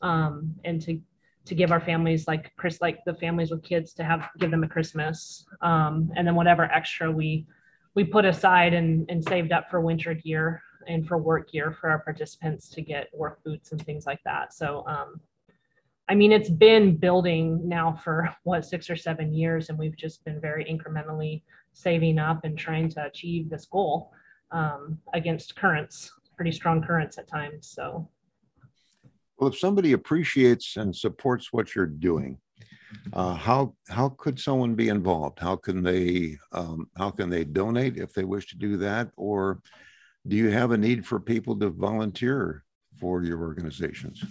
Um, 0.00 0.54
and 0.64 0.80
to, 0.82 1.00
to 1.48 1.54
give 1.54 1.72
our 1.72 1.80
families 1.80 2.28
like 2.28 2.52
Chris, 2.56 2.80
like 2.80 3.04
the 3.06 3.14
families 3.14 3.50
with 3.50 3.62
kids 3.62 3.94
to 3.94 4.04
have, 4.04 4.28
give 4.38 4.50
them 4.50 4.64
a 4.64 4.68
Christmas. 4.68 5.46
Um, 5.62 6.12
and 6.14 6.26
then 6.26 6.34
whatever 6.34 6.64
extra 6.64 7.10
we, 7.10 7.46
we 7.94 8.04
put 8.04 8.26
aside 8.26 8.74
and, 8.74 9.06
and 9.08 9.24
saved 9.26 9.50
up 9.50 9.70
for 9.70 9.80
winter 9.80 10.12
gear 10.12 10.62
and 10.86 11.06
for 11.08 11.16
work 11.16 11.50
gear 11.50 11.76
for 11.80 11.90
our 11.90 12.00
participants 12.00 12.68
to 12.70 12.82
get 12.82 13.08
work 13.14 13.42
boots 13.44 13.72
and 13.72 13.84
things 13.84 14.04
like 14.06 14.22
that. 14.24 14.52
So, 14.52 14.84
um, 14.86 15.20
I 16.10 16.14
mean, 16.14 16.32
it's 16.32 16.50
been 16.50 16.96
building 16.96 17.66
now 17.66 17.98
for 18.04 18.34
what, 18.44 18.64
six 18.64 18.88
or 18.88 18.96
seven 18.96 19.32
years, 19.32 19.68
and 19.68 19.78
we've 19.78 19.96
just 19.96 20.24
been 20.24 20.40
very 20.40 20.64
incrementally 20.64 21.42
saving 21.72 22.18
up 22.18 22.44
and 22.44 22.58
trying 22.58 22.88
to 22.90 23.04
achieve 23.04 23.50
this 23.50 23.66
goal 23.66 24.12
um, 24.50 24.98
against 25.14 25.56
currents, 25.56 26.10
pretty 26.36 26.52
strong 26.52 26.82
currents 26.82 27.18
at 27.18 27.28
times. 27.28 27.68
So, 27.68 28.08
Well, 29.38 29.50
if 29.50 29.58
somebody 29.58 29.92
appreciates 29.92 30.76
and 30.76 30.94
supports 30.94 31.52
what 31.52 31.74
you're 31.74 31.86
doing, 31.86 32.38
uh, 33.12 33.34
how 33.34 33.74
how 33.88 34.10
could 34.10 34.40
someone 34.40 34.74
be 34.74 34.88
involved? 34.88 35.38
How 35.38 35.56
can 35.56 35.82
they 35.82 36.38
um, 36.52 36.88
how 36.96 37.10
can 37.10 37.30
they 37.30 37.44
donate 37.44 37.96
if 37.98 38.12
they 38.14 38.24
wish 38.24 38.48
to 38.48 38.56
do 38.56 38.76
that, 38.78 39.10
or 39.16 39.60
do 40.26 40.36
you 40.36 40.50
have 40.50 40.72
a 40.72 40.78
need 40.78 41.06
for 41.06 41.20
people 41.20 41.58
to 41.58 41.70
volunteer 41.70 42.64
for 42.98 43.22
your 43.22 43.40
organizations? 43.40 44.24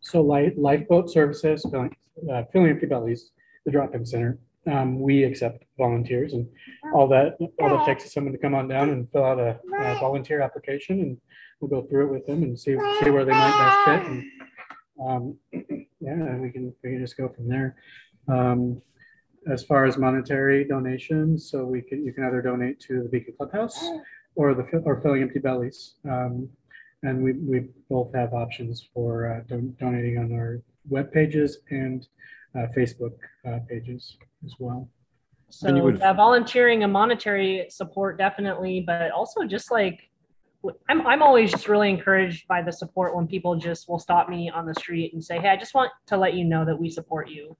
So 0.00 0.20
life, 0.22 0.52
lifeboat 0.56 1.10
services, 1.10 1.66
filling, 1.68 1.96
uh, 2.30 2.44
filling 2.52 2.70
empty 2.70 2.86
bellies, 2.86 3.32
the 3.64 3.72
drop-in 3.72 4.06
center. 4.06 4.38
Um, 4.66 5.00
we 5.00 5.24
accept 5.24 5.64
volunteers 5.78 6.32
and 6.32 6.48
all 6.92 7.06
that, 7.08 7.36
all 7.60 7.68
that 7.68 7.86
takes 7.86 8.04
is 8.04 8.12
someone 8.12 8.32
to 8.32 8.38
come 8.38 8.54
on 8.54 8.66
down 8.66 8.90
and 8.90 9.08
fill 9.12 9.24
out 9.24 9.38
a, 9.38 9.60
a 9.78 9.94
volunteer 10.00 10.40
application 10.40 11.00
and 11.02 11.18
we'll 11.60 11.68
go 11.68 11.86
through 11.86 12.06
it 12.06 12.12
with 12.12 12.26
them 12.26 12.42
and 12.42 12.58
see, 12.58 12.76
see 13.00 13.10
where 13.10 13.24
they 13.24 13.32
might 13.32 13.84
best 13.86 14.02
fit. 14.02 14.10
And, 14.10 14.24
um, 15.04 15.36
yeah, 15.52 16.36
we 16.36 16.50
can, 16.50 16.72
we 16.82 16.90
can 16.90 17.00
just 17.00 17.16
go 17.16 17.28
from 17.28 17.48
there. 17.48 17.76
Um, 18.28 18.80
as 19.50 19.62
far 19.62 19.84
as 19.84 19.96
monetary 19.96 20.64
donations, 20.64 21.48
so 21.50 21.64
we 21.64 21.80
can, 21.82 22.04
you 22.04 22.12
can 22.12 22.24
either 22.24 22.42
donate 22.42 22.80
to 22.80 23.02
the 23.04 23.08
Beacon 23.08 23.34
Clubhouse 23.36 23.84
or 24.34 24.54
the, 24.54 24.64
or 24.84 25.00
Filling 25.00 25.22
Empty 25.22 25.38
Bellies. 25.38 25.94
Um, 26.08 26.48
and 27.02 27.22
we, 27.22 27.34
we 27.34 27.68
both 27.88 28.12
have 28.14 28.32
options 28.34 28.88
for 28.92 29.32
uh, 29.32 29.40
don- 29.46 29.76
donating 29.78 30.18
on 30.18 30.32
our 30.32 30.60
web 30.88 31.12
pages 31.12 31.58
and 31.70 32.06
uh, 32.58 32.66
Facebook 32.76 33.12
uh, 33.46 33.58
pages 33.68 34.16
as 34.44 34.54
well. 34.58 34.88
So 35.48 35.68
would- 35.84 35.98
yeah, 36.00 36.12
volunteering 36.12 36.82
and 36.82 36.92
monetary 36.92 37.66
support 37.70 38.18
definitely, 38.18 38.82
but 38.84 39.12
also 39.12 39.44
just 39.44 39.70
like 39.70 40.00
w- 40.00 40.15
I'm 40.88 41.06
I'm 41.06 41.22
always 41.22 41.50
just 41.50 41.68
really 41.68 41.90
encouraged 41.90 42.46
by 42.48 42.62
the 42.62 42.72
support 42.72 43.14
when 43.14 43.26
people 43.26 43.56
just 43.56 43.88
will 43.88 43.98
stop 43.98 44.28
me 44.28 44.50
on 44.50 44.66
the 44.66 44.74
street 44.74 45.12
and 45.12 45.24
say, 45.24 45.38
"Hey, 45.38 45.48
I 45.48 45.56
just 45.56 45.74
want 45.74 45.90
to 46.06 46.16
let 46.16 46.34
you 46.34 46.44
know 46.44 46.64
that 46.64 46.78
we 46.78 46.90
support 46.90 47.28
you." 47.28 47.56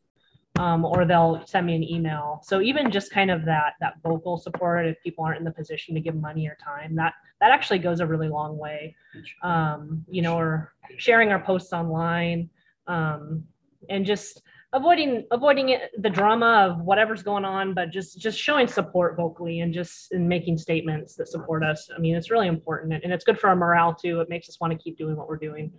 Um, 0.58 0.86
or 0.86 1.04
they'll 1.04 1.42
send 1.44 1.66
me 1.66 1.76
an 1.76 1.82
email. 1.82 2.40
So 2.42 2.62
even 2.62 2.90
just 2.90 3.10
kind 3.10 3.30
of 3.30 3.44
that 3.44 3.74
that 3.80 3.94
vocal 4.02 4.38
support, 4.38 4.86
if 4.86 4.96
people 5.02 5.24
aren't 5.24 5.38
in 5.38 5.44
the 5.44 5.50
position 5.50 5.94
to 5.94 6.00
give 6.00 6.14
money 6.14 6.48
or 6.48 6.56
time, 6.62 6.94
that 6.96 7.12
that 7.40 7.50
actually 7.50 7.78
goes 7.78 8.00
a 8.00 8.06
really 8.06 8.28
long 8.28 8.56
way. 8.56 8.96
Um, 9.42 10.04
you 10.08 10.22
know, 10.22 10.38
or 10.38 10.72
sharing 10.96 11.30
our 11.30 11.40
posts 11.40 11.72
online, 11.72 12.48
um, 12.86 13.44
and 13.90 14.06
just 14.06 14.42
avoiding 14.76 15.26
avoiding 15.30 15.70
it, 15.70 15.90
the 15.98 16.10
drama 16.10 16.68
of 16.70 16.84
whatever's 16.84 17.22
going 17.22 17.44
on, 17.44 17.74
but 17.74 17.90
just 17.90 18.20
just 18.20 18.38
showing 18.38 18.66
support 18.66 19.16
vocally 19.16 19.60
and 19.60 19.72
just 19.72 20.12
and 20.12 20.28
making 20.28 20.58
statements 20.58 21.16
that 21.16 21.28
support 21.28 21.64
us. 21.64 21.88
I 21.94 21.98
mean, 21.98 22.14
it's 22.14 22.30
really 22.30 22.48
important 22.48 22.92
and 23.02 23.12
it's 23.12 23.24
good 23.24 23.40
for 23.40 23.48
our 23.48 23.56
morale 23.56 23.94
too. 23.94 24.20
It 24.20 24.28
makes 24.28 24.48
us 24.48 24.60
want 24.60 24.72
to 24.72 24.78
keep 24.78 24.96
doing 24.98 25.16
what 25.16 25.28
we're 25.28 25.38
doing. 25.38 25.72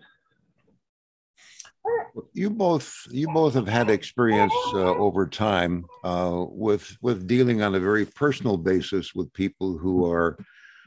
You 2.33 2.49
both, 2.49 3.07
you 3.11 3.27
both 3.27 3.53
have 3.53 3.67
had 3.67 3.89
experience 3.89 4.53
uh, 4.73 4.95
over 4.95 5.27
time 5.27 5.85
uh, 6.03 6.45
with 6.49 6.97
with 7.01 7.27
dealing 7.27 7.61
on 7.61 7.75
a 7.75 7.79
very 7.79 8.05
personal 8.05 8.57
basis 8.57 9.13
with 9.13 9.31
people 9.33 9.77
who 9.77 10.11
are 10.11 10.37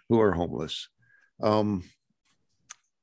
who 0.09 0.21
are 0.21 0.33
homeless. 0.33 0.89
Um, 1.43 1.85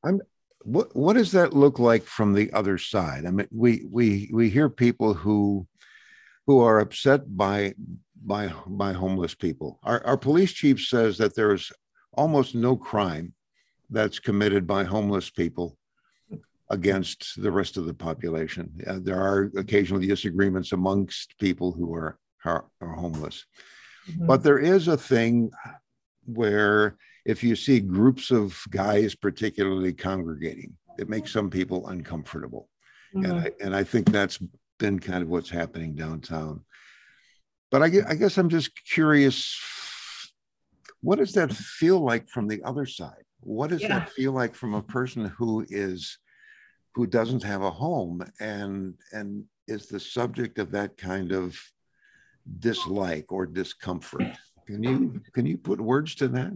I'm 0.03 0.21
what 0.67 0.93
what 0.93 1.13
does 1.13 1.31
that 1.31 1.53
look 1.53 1.79
like 1.79 2.03
from 2.03 2.33
the 2.33 2.51
other 2.51 2.77
side? 2.77 3.25
I 3.25 3.31
mean, 3.31 3.47
we 3.51 3.87
we 3.89 4.29
we 4.33 4.49
hear 4.49 4.69
people 4.69 5.13
who 5.13 5.65
who 6.45 6.59
are 6.59 6.81
upset 6.81 7.21
by 7.37 7.73
by 8.21 8.51
by 8.67 8.91
homeless 8.91 9.33
people. 9.33 9.79
Our 9.83 10.05
our 10.05 10.17
police 10.17 10.51
chief 10.51 10.81
says 10.81 11.17
that 11.19 11.35
there 11.35 11.53
is 11.53 11.71
almost 12.11 12.53
no 12.53 12.75
crime 12.75 13.33
that's 13.89 14.19
committed 14.19 14.67
by 14.67 14.83
homeless 14.83 15.29
people 15.29 15.77
against 16.69 17.41
the 17.41 17.51
rest 17.51 17.77
of 17.77 17.85
the 17.85 17.93
population. 17.93 18.69
Uh, 18.85 18.99
there 19.01 19.21
are 19.21 19.49
occasionally 19.55 20.05
disagreements 20.05 20.73
amongst 20.73 21.37
people 21.39 21.71
who 21.71 21.93
are, 21.95 22.17
are, 22.43 22.65
are 22.81 22.93
homeless. 22.93 23.45
But 24.19 24.43
there 24.43 24.59
is 24.59 24.89
a 24.89 24.97
thing 24.97 25.51
where 26.25 26.97
if 27.27 27.43
you 27.43 27.55
see 27.55 27.79
groups 27.81 28.31
of 28.31 28.57
guys 28.69 29.13
particularly 29.13 29.93
congregating, 29.93 30.75
it 30.97 31.09
makes 31.09 31.31
some 31.31 31.49
people 31.49 31.87
uncomfortable. 31.87 32.69
And, 33.13 33.25
Mhm. 33.25 33.45
I, 33.45 33.51
and 33.63 33.75
I 33.75 33.83
think 33.83 34.09
that's 34.09 34.39
been 34.79 34.99
kind 34.99 35.21
of 35.21 35.29
what's 35.29 35.49
happening 35.49 35.93
downtown. 35.93 36.63
But 37.69 37.83
I, 37.83 37.89
I 38.07 38.15
guess 38.15 38.37
I'm 38.37 38.49
just 38.49 38.71
curious 38.85 39.55
what 41.01 41.19
does 41.19 41.33
that 41.33 41.53
feel 41.53 41.99
like 41.99 42.27
from 42.27 42.47
the 42.47 42.63
other 42.63 42.85
side? 42.85 43.23
What 43.41 43.69
does 43.69 43.81
Yeah. 43.83 43.99
that 43.99 44.09
feel 44.09 44.31
like 44.31 44.55
from 44.55 44.73
a 44.73 44.81
person 44.81 45.25
who 45.25 45.65
is 45.69 46.17
who 46.95 47.05
doesn't 47.05 47.43
have 47.43 47.61
a 47.61 47.69
home 47.69 48.23
and 48.39 48.95
and 49.11 49.45
is 49.67 49.87
the 49.87 49.99
subject 49.99 50.57
of 50.59 50.71
that 50.71 50.97
kind 50.97 51.31
of 51.31 51.55
dislike 52.59 53.31
or 53.31 53.45
discomfort? 53.45 54.25
Can 54.65 54.81
you 54.83 55.21
can 55.33 55.45
you 55.45 55.57
put 55.57 55.79
words 55.79 56.15
to 56.15 56.27
that? 56.29 56.53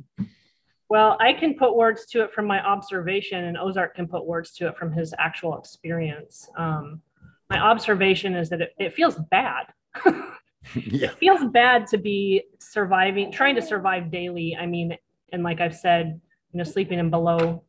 Well, 0.91 1.15
I 1.21 1.32
can 1.32 1.54
put 1.54 1.77
words 1.77 2.06
to 2.08 2.21
it 2.21 2.34
from 2.34 2.45
my 2.45 2.62
observation, 2.67 3.45
and 3.45 3.56
Osarch 3.56 3.93
can 3.93 4.10
put 4.10 4.25
words 4.25 4.51
to 4.56 4.67
it 4.67 4.77
from 4.77 4.91
his 4.91 5.13
actual 5.17 5.58
experience. 5.58 6.49
Um, 6.58 7.01
my 7.49 7.60
observation 7.60 8.36
is 8.36 8.49
that 8.49 8.60
it, 8.60 8.73
it 8.77 8.93
feels 8.93 9.15
bad. 9.32 9.67
yeah. 10.06 11.08
it 11.08 11.17
feels 11.17 11.49
bad 11.54 11.88
to 11.88 11.97
be 11.97 12.43
surviving, 12.60 13.32
trying 13.32 13.56
to 13.56 13.62
survive 13.62 14.12
daily. 14.12 14.58
I 14.60 14.65
mean, 14.65 14.97
and 15.32 15.43
like 15.43 15.62
I've 15.62 15.77
said, 15.77 16.19
you 16.51 16.58
know, 16.58 16.65
sleeping 16.65 16.99
in 16.99 17.10
below 17.10 17.63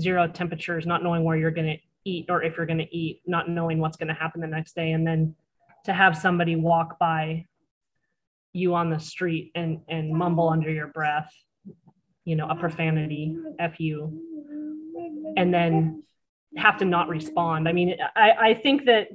zero 0.00 0.26
temperatures, 0.26 0.84
not 0.84 1.04
knowing 1.04 1.22
where 1.22 1.36
you're 1.36 1.52
going 1.52 1.76
to 1.76 1.78
eat 2.04 2.26
or 2.28 2.42
if 2.42 2.56
you're 2.56 2.66
going 2.66 2.78
to 2.78 2.92
eat, 2.92 3.22
not 3.24 3.48
knowing 3.48 3.78
what's 3.78 3.96
going 3.96 4.08
to 4.08 4.14
happen 4.14 4.40
the 4.40 4.48
next 4.48 4.74
day, 4.74 4.90
and 4.90 5.06
then 5.06 5.36
to 5.84 5.92
have 5.92 6.18
somebody 6.18 6.56
walk 6.56 6.98
by 6.98 7.46
you 8.52 8.74
on 8.74 8.90
the 8.90 8.98
street 8.98 9.52
and 9.54 9.80
and 9.86 10.12
mumble 10.12 10.48
under 10.48 10.72
your 10.72 10.88
breath, 10.88 11.32
you 12.24 12.36
know, 12.36 12.48
a 12.48 12.54
profanity, 12.54 13.36
f 13.58 13.78
you, 13.78 14.20
and 15.36 15.52
then 15.52 16.02
have 16.56 16.78
to 16.78 16.84
not 16.84 17.08
respond. 17.08 17.68
I 17.68 17.72
mean, 17.72 17.96
I 18.16 18.30
I 18.30 18.54
think 18.54 18.84
that 18.86 19.08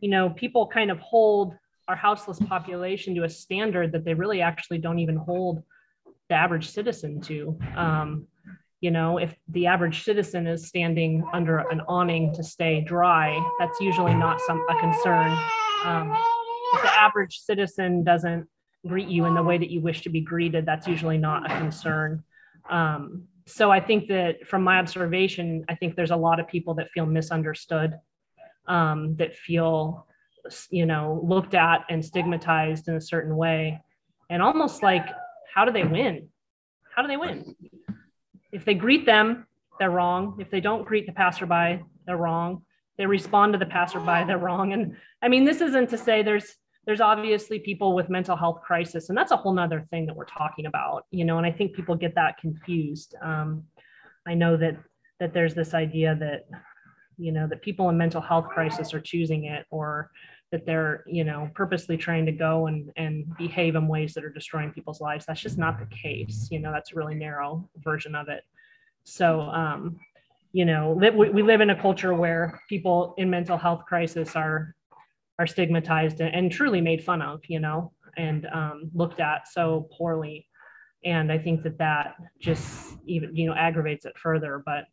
you 0.00 0.10
know 0.10 0.30
people 0.30 0.66
kind 0.66 0.90
of 0.90 0.98
hold 1.00 1.54
our 1.88 1.96
houseless 1.96 2.38
population 2.38 3.14
to 3.14 3.24
a 3.24 3.28
standard 3.28 3.92
that 3.92 4.04
they 4.04 4.14
really 4.14 4.42
actually 4.42 4.78
don't 4.78 4.98
even 4.98 5.16
hold 5.16 5.62
the 6.28 6.34
average 6.34 6.68
citizen 6.70 7.20
to. 7.22 7.58
Um, 7.76 8.26
you 8.80 8.90
know, 8.90 9.18
if 9.18 9.34
the 9.48 9.66
average 9.66 10.04
citizen 10.04 10.46
is 10.46 10.66
standing 10.66 11.24
under 11.32 11.58
an 11.58 11.80
awning 11.88 12.34
to 12.34 12.44
stay 12.44 12.82
dry, 12.82 13.40
that's 13.58 13.80
usually 13.80 14.14
not 14.14 14.40
some 14.42 14.64
a 14.68 14.80
concern. 14.80 15.30
Um, 15.84 16.16
if 16.74 16.82
the 16.82 16.92
average 16.92 17.38
citizen 17.38 18.04
doesn't 18.04 18.46
greet 18.86 19.08
you 19.08 19.24
in 19.24 19.34
the 19.34 19.42
way 19.42 19.56
that 19.58 19.70
you 19.70 19.80
wish 19.80 20.02
to 20.02 20.10
be 20.10 20.20
greeted, 20.20 20.66
that's 20.66 20.86
usually 20.86 21.18
not 21.18 21.50
a 21.50 21.58
concern. 21.58 22.22
Um, 22.70 23.24
so 23.46 23.70
I 23.70 23.80
think 23.80 24.08
that 24.08 24.46
from 24.46 24.62
my 24.62 24.78
observation, 24.78 25.64
I 25.68 25.74
think 25.74 25.94
there's 25.94 26.10
a 26.10 26.16
lot 26.16 26.40
of 26.40 26.48
people 26.48 26.74
that 26.74 26.90
feel 26.90 27.06
misunderstood, 27.06 27.98
um, 28.66 29.14
that 29.16 29.36
feel, 29.36 30.06
you 30.70 30.86
know, 30.86 31.20
looked 31.24 31.54
at 31.54 31.84
and 31.88 32.04
stigmatized 32.04 32.88
in 32.88 32.96
a 32.96 33.00
certain 33.00 33.36
way, 33.36 33.80
and 34.30 34.42
almost 34.42 34.82
like, 34.82 35.06
how 35.54 35.64
do 35.64 35.72
they 35.72 35.84
win? 35.84 36.28
How 36.94 37.02
do 37.02 37.08
they 37.08 37.16
win? 37.16 37.54
If 38.52 38.64
they 38.64 38.74
greet 38.74 39.06
them, 39.06 39.46
they're 39.78 39.90
wrong. 39.90 40.36
If 40.40 40.50
they 40.50 40.60
don't 40.60 40.84
greet 40.84 41.06
the 41.06 41.12
passerby, 41.12 41.84
they're 42.06 42.16
wrong. 42.16 42.62
They 42.98 43.06
respond 43.06 43.52
to 43.52 43.58
the 43.58 43.66
passerby, 43.66 44.24
they're 44.26 44.38
wrong. 44.38 44.72
And 44.72 44.96
I 45.22 45.28
mean, 45.28 45.44
this 45.44 45.60
isn't 45.60 45.90
to 45.90 45.98
say 45.98 46.22
there's 46.22 46.56
there's 46.86 47.00
obviously 47.00 47.58
people 47.58 47.94
with 47.94 48.08
mental 48.08 48.36
health 48.36 48.60
crisis, 48.62 49.08
and 49.08 49.18
that's 49.18 49.32
a 49.32 49.36
whole 49.36 49.52
nother 49.52 49.84
thing 49.90 50.06
that 50.06 50.14
we're 50.14 50.24
talking 50.24 50.66
about, 50.66 51.04
you 51.10 51.24
know. 51.24 51.36
And 51.36 51.46
I 51.46 51.50
think 51.50 51.74
people 51.74 51.96
get 51.96 52.14
that 52.14 52.38
confused. 52.38 53.14
Um, 53.20 53.64
I 54.26 54.34
know 54.34 54.56
that 54.56 54.76
that 55.18 55.34
there's 55.34 55.54
this 55.54 55.74
idea 55.74 56.14
that 56.20 56.46
you 57.18 57.32
know 57.32 57.48
that 57.48 57.62
people 57.62 57.88
in 57.88 57.98
mental 57.98 58.20
health 58.20 58.48
crisis 58.48 58.94
are 58.94 59.00
choosing 59.00 59.46
it, 59.46 59.66
or 59.70 60.10
that 60.52 60.64
they're 60.64 61.02
you 61.08 61.24
know 61.24 61.50
purposely 61.56 61.96
trying 61.96 62.24
to 62.26 62.32
go 62.32 62.68
and 62.68 62.92
and 62.96 63.36
behave 63.36 63.74
in 63.74 63.88
ways 63.88 64.14
that 64.14 64.24
are 64.24 64.30
destroying 64.30 64.70
people's 64.70 65.00
lives. 65.00 65.26
That's 65.26 65.40
just 65.40 65.58
not 65.58 65.80
the 65.80 65.86
case. 65.86 66.48
You 66.52 66.60
know, 66.60 66.70
that's 66.70 66.92
a 66.92 66.94
really 66.94 67.16
narrow 67.16 67.68
version 67.78 68.14
of 68.14 68.28
it. 68.28 68.44
So 69.02 69.40
um, 69.40 69.98
you 70.52 70.64
know, 70.64 70.92
we, 70.92 71.30
we 71.30 71.42
live 71.42 71.60
in 71.60 71.70
a 71.70 71.82
culture 71.82 72.14
where 72.14 72.60
people 72.68 73.14
in 73.18 73.28
mental 73.28 73.58
health 73.58 73.84
crisis 73.86 74.36
are 74.36 74.76
are 75.38 75.46
stigmatized 75.46 76.20
and, 76.20 76.34
and 76.34 76.52
truly 76.52 76.80
made 76.80 77.04
fun 77.04 77.22
of, 77.22 77.40
you 77.48 77.60
know, 77.60 77.92
and 78.16 78.46
um, 78.52 78.90
looked 78.94 79.20
at 79.20 79.48
so 79.48 79.88
poorly. 79.96 80.46
And 81.04 81.30
I 81.30 81.38
think 81.38 81.62
that 81.62 81.78
that 81.78 82.16
just 82.40 82.96
even, 83.06 83.36
you 83.36 83.46
know, 83.46 83.54
aggravates 83.54 84.06
it 84.06 84.18
further. 84.18 84.62
But 84.64 84.84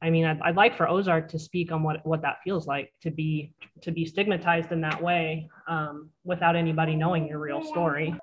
I 0.00 0.10
mean, 0.10 0.24
I'd, 0.24 0.40
I'd 0.42 0.56
like 0.56 0.76
for 0.76 0.86
Osarch 0.86 1.28
to 1.28 1.38
speak 1.38 1.72
on 1.72 1.82
what, 1.82 2.06
what 2.06 2.22
that 2.22 2.36
feels 2.44 2.66
like 2.66 2.92
to 3.02 3.10
be, 3.10 3.52
to 3.82 3.90
be 3.90 4.04
stigmatized 4.04 4.70
in 4.70 4.80
that 4.82 5.02
way 5.02 5.48
um, 5.66 6.10
without 6.22 6.54
anybody 6.54 6.94
knowing 6.94 7.26
your 7.26 7.40
real 7.40 7.64
story. 7.64 8.14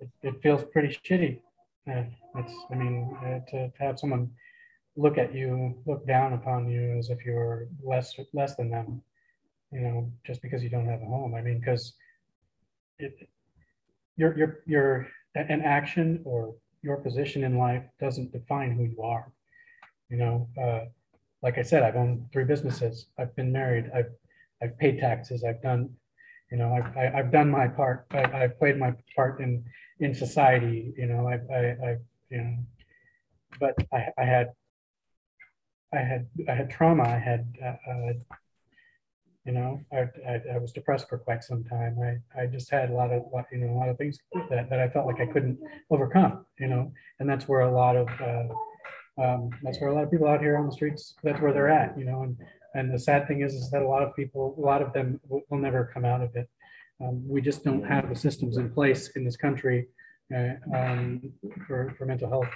It, 0.00 0.08
it 0.22 0.34
feels 0.42 0.64
pretty 0.72 0.96
shitty. 1.04 1.40
Uh, 1.90 2.04
it's, 2.36 2.52
I 2.70 2.74
mean, 2.74 3.16
uh, 3.22 3.40
to 3.50 3.72
have 3.78 3.98
someone 3.98 4.30
look 4.96 5.18
at 5.18 5.34
you, 5.34 5.76
look 5.86 6.06
down 6.06 6.32
upon 6.32 6.70
you 6.70 6.96
as 6.98 7.10
if 7.10 7.24
you're 7.24 7.66
less 7.82 8.14
less 8.32 8.56
than 8.56 8.70
them, 8.70 9.02
you 9.72 9.80
know, 9.80 10.10
just 10.26 10.42
because 10.42 10.62
you 10.62 10.70
don't 10.70 10.86
have 10.86 11.02
a 11.02 11.06
home. 11.06 11.34
I 11.34 11.42
mean, 11.42 11.58
because 11.60 11.94
your 14.16 14.36
your 14.36 14.60
your 14.66 15.08
an 15.34 15.62
action 15.62 16.20
or 16.24 16.54
your 16.82 16.96
position 16.96 17.44
in 17.44 17.58
life 17.58 17.84
doesn't 18.00 18.32
define 18.32 18.72
who 18.72 18.84
you 18.84 19.02
are. 19.02 19.30
You 20.08 20.16
know, 20.16 20.48
uh, 20.60 20.80
like 21.42 21.58
I 21.58 21.62
said, 21.62 21.82
I've 21.82 21.96
owned 21.96 22.26
three 22.32 22.44
businesses. 22.44 23.06
I've 23.18 23.34
been 23.36 23.52
married. 23.52 23.90
I've 23.94 24.10
I've 24.62 24.78
paid 24.78 24.98
taxes. 24.98 25.44
I've 25.44 25.62
done, 25.62 25.90
you 26.50 26.58
know, 26.58 26.74
I've 26.74 26.96
I, 26.96 27.18
I've 27.18 27.32
done 27.32 27.50
my 27.50 27.68
part. 27.68 28.06
I, 28.10 28.44
I've 28.44 28.58
played 28.58 28.78
my 28.78 28.94
part 29.14 29.40
in 29.40 29.64
in 30.00 30.14
society. 30.14 30.94
You 30.96 31.06
know, 31.06 31.28
I 31.28 31.34
I, 31.54 31.90
I 31.90 31.96
you 32.30 32.38
know, 32.38 32.56
but 33.60 33.74
I 33.92 34.08
I 34.18 34.24
had 34.24 34.48
I 35.92 35.98
had 35.98 36.26
I 36.48 36.54
had 36.54 36.70
trauma. 36.70 37.04
I 37.04 37.18
had 37.18 37.54
uh, 37.62 37.90
uh, 37.90 38.12
You 39.48 39.54
know, 39.54 39.80
I, 39.98 40.00
I, 40.32 40.34
I 40.56 40.58
was 40.58 40.72
depressed 40.72 41.08
for 41.08 41.16
quite 41.16 41.42
some 41.42 41.64
time. 41.64 41.94
I, 42.08 42.42
I 42.42 42.46
just 42.56 42.68
had 42.70 42.90
a 42.90 42.92
lot 42.92 43.10
of, 43.10 43.22
you 43.50 43.60
know, 43.60 43.72
a 43.72 43.78
lot 43.80 43.88
of 43.88 43.96
things 43.96 44.18
that, 44.50 44.68
that 44.68 44.78
I 44.78 44.88
felt 44.90 45.06
like 45.06 45.20
I 45.20 45.32
couldn't 45.32 45.58
overcome, 45.88 46.44
you 46.58 46.68
know, 46.72 46.92
and 47.18 47.26
that's 47.30 47.48
where 47.48 47.60
a 47.60 47.72
lot 47.72 47.96
of, 47.96 48.08
uh, 48.30 48.48
um, 49.24 49.48
that's 49.62 49.80
where 49.80 49.88
a 49.88 49.94
lot 49.94 50.04
of 50.04 50.10
people 50.10 50.28
out 50.28 50.42
here 50.42 50.58
on 50.58 50.66
the 50.66 50.72
streets, 50.72 51.14
that's 51.24 51.40
where 51.40 51.54
they're 51.54 51.70
at, 51.70 51.98
you 51.98 52.04
know, 52.04 52.18
and, 52.24 52.36
and 52.74 52.92
the 52.92 52.98
sad 52.98 53.26
thing 53.26 53.40
is, 53.40 53.54
is 53.54 53.70
that 53.70 53.80
a 53.80 53.88
lot 53.88 54.02
of 54.02 54.14
people, 54.14 54.54
a 54.58 54.60
lot 54.60 54.82
of 54.82 54.92
them 54.92 55.18
will, 55.28 55.40
will 55.48 55.62
never 55.68 55.90
come 55.94 56.04
out 56.04 56.20
of 56.20 56.36
it. 56.36 56.46
Um, 57.02 57.26
we 57.26 57.40
just 57.40 57.64
don't 57.64 57.84
have 57.84 58.04
the 58.10 58.16
systems 58.16 58.58
in 58.58 58.68
place 58.70 59.02
in 59.16 59.24
this 59.24 59.38
country, 59.38 59.88
uh, 60.36 60.56
um, 60.76 61.32
for, 61.66 61.94
for 61.96 62.04
mental 62.04 62.28
health. 62.28 62.52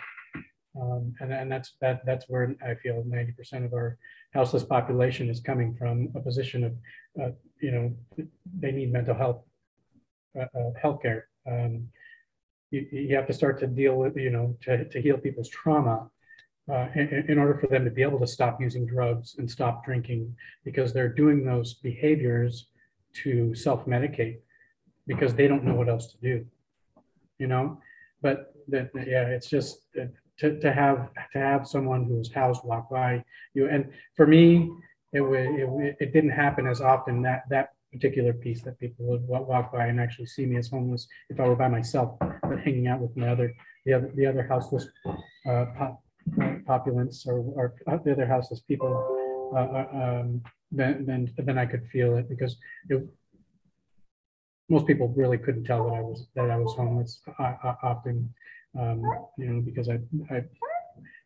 Um, 0.81 1.15
and, 1.21 1.33
and 1.33 1.53
that's, 1.53 1.75
that, 1.81 2.01
that's 2.07 2.27
where 2.29 2.55
I 2.67 2.75
feel 2.77 3.05
ninety 3.07 3.33
percent 3.33 3.65
of 3.65 3.73
our 3.75 3.99
houseless 4.33 4.65
population 4.65 5.29
is 5.29 5.41
coming 5.41 5.75
from 5.75 6.09
a 6.15 6.21
position 6.21 6.65
of, 6.65 6.73
uh, 7.23 7.31
you 7.61 7.71
know, 7.71 8.27
they 8.59 8.73
need 8.73 8.93
mental 8.93 9.15
health, 9.15 9.43
uh, 10.39 10.47
uh, 10.59 10.71
healthcare. 10.83 11.23
Um, 11.47 11.89
you, 12.71 12.87
you 12.91 13.17
have 13.17 13.27
to 13.27 13.35
start 13.35 13.61
to 13.61 13.67
deal 13.67 13.97
with, 13.97 14.17
you 14.17 14.31
know, 14.31 14.57
to, 14.63 14.89
to 14.89 15.03
heal 15.03 15.19
people's 15.19 15.51
trauma 15.51 16.09
uh, 16.73 16.87
in, 16.95 17.27
in- 17.29 17.39
order 17.39 17.59
for 17.59 17.67
them 17.67 17.85
to 17.85 17.91
be 17.91 18.03
able 18.03 18.21
to 18.21 18.27
stop 18.27 18.59
using 18.61 18.87
drugs 18.87 19.35
and 19.39 19.51
stop 19.51 19.85
drinking 19.85 20.35
because 20.65 20.93
they're 20.93 21.09
doing 21.13 21.45
those 21.45 21.75
behaviors 21.75 22.69
to 23.23 23.55
self-medicate 23.55 24.39
because 25.07 25.35
they 25.35 25.47
don't 25.47 25.65
know 25.65 25.75
what 25.75 25.89
else 25.91 26.07
to 26.13 26.19
do, 26.19 26.47
you 27.39 27.47
know? 27.47 27.79
But 28.23 28.55
that, 28.69 28.91
yeah, 28.95 29.27
it's 29.27 29.51
just 29.51 29.81
uh, 30.01 30.07
to, 30.43 30.49
to 30.61 30.71
have, 30.73 30.99
to 31.33 31.39
have 31.39 31.67
someone 31.75 32.03
who's 32.05 32.31
housed 32.41 32.63
walk 32.71 32.85
by 32.91 33.11
you. 33.55 33.69
And 33.75 33.83
for 34.17 34.27
me, 34.27 34.71
it 35.13 35.23
it, 35.23 35.97
it 36.05 36.13
didn't 36.13 36.31
happen 36.45 36.65
as 36.67 36.81
often 36.81 37.15
that, 37.23 37.41
that 37.55 37.67
particular 37.93 38.33
piece 38.33 38.63
that 38.63 38.81
people 38.81 39.05
would 39.07 39.23
walk 39.29 39.73
by 39.73 39.87
and 39.87 40.01
actually 40.01 40.27
see 40.27 40.47
me 40.47 40.57
as 40.57 40.69
homeless 40.69 41.07
if 41.29 41.39
I 41.39 41.47
were 41.47 41.63
by 41.65 41.69
myself, 41.69 42.09
but 42.21 42.59
hanging 42.67 42.87
out 42.87 43.01
with 43.01 43.15
my 43.17 43.29
other, 43.29 43.49
the 43.85 43.93
other, 43.93 44.11
the 44.15 44.27
other 44.27 44.45
houseless 44.53 44.87
uh, 45.49 45.67
pop, 45.77 46.03
uh, 46.43 46.55
populace 46.67 47.25
or, 47.27 47.39
or 47.59 47.75
the 48.05 48.13
other 48.13 48.27
houseless 48.27 48.61
people, 48.61 48.93
uh, 49.55 49.69
uh, 49.81 49.89
um, 50.03 50.43
then, 50.71 51.05
then, 51.07 51.31
then 51.37 51.59
I 51.59 51.67
could 51.67 51.87
feel 51.93 52.17
it 52.17 52.29
because 52.31 52.57
it, 52.89 53.07
most 54.71 54.87
people 54.87 55.09
really 55.09 55.37
couldn't 55.37 55.65
tell 55.65 55.85
that 55.85 55.97
I 55.97 56.01
was, 56.01 56.27
that 56.35 56.51
I 56.51 56.57
was 56.57 56.75
homeless 56.75 57.21
uh, 57.39 57.55
uh, 57.63 57.75
often, 57.83 58.33
um, 58.79 59.03
you 59.39 59.47
know, 59.47 59.61
because 59.61 59.89
I, 59.89 59.99
I 60.31 60.45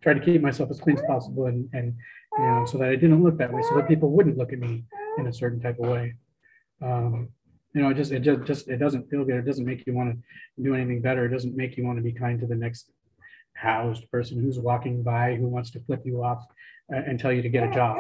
tried 0.03 0.15
to 0.15 0.25
keep 0.25 0.43
myself 0.43 0.71
as 0.71 0.81
clean 0.81 0.97
as 0.97 1.05
possible 1.07 1.47
and, 1.47 1.69
and, 1.73 1.95
you 2.39 2.45
know, 2.45 2.65
so 2.67 2.79
that 2.79 2.89
I 2.89 2.97
didn't 2.97 3.23
look 3.23 3.39
that 3.39 3.53
way, 3.53 3.63
so 3.63 3.77
that 3.77 3.89
people 3.89 4.11
wouldn't 4.11 4.37
look 4.37 4.53
at 4.53 4.59
me 4.59 4.85
in 5.19 5.27
a 5.27 5.33
certain 5.33 5.61
type 5.61 5.79
of 5.79 5.89
way. 5.89 6.15
Um, 6.83 7.29
you 7.75 7.83
know, 7.83 7.91
it 7.91 7.95
just, 7.95 8.13
it 8.13 8.21
just, 8.21 8.45
just, 8.45 8.69
it 8.69 8.79
doesn't 8.79 9.09
feel 9.11 9.25
good. 9.25 9.37
It 9.37 9.47
doesn't 9.47 9.65
make 9.65 9.87
you 9.87 9.95
want 9.95 10.15
to 10.15 10.63
do 10.63 10.75
anything 10.75 11.01
better. 11.01 11.25
It 11.25 11.31
doesn't 11.31 11.57
make 11.57 11.77
you 11.77 11.85
want 11.85 11.99
to 11.99 12.03
be 12.03 12.13
kind 12.13 12.41
to 12.41 12.47
the 12.47 12.55
next 12.55 12.91
housed 13.55 14.11
person 14.11 14.41
who's 14.41 14.59
walking 14.59 15.03
by, 15.03 15.35
who 15.35 15.47
wants 15.47 15.71
to 15.73 15.81
flip 15.81 16.03
you 16.05 16.23
off 16.23 16.45
uh, 16.93 16.99
and 16.99 17.19
tell 17.19 17.33
you 17.33 17.43
to 17.43 17.49
get 17.49 17.69
a 17.69 17.73
job, 17.73 17.97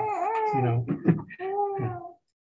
you 0.54 0.62
know? 0.62 0.86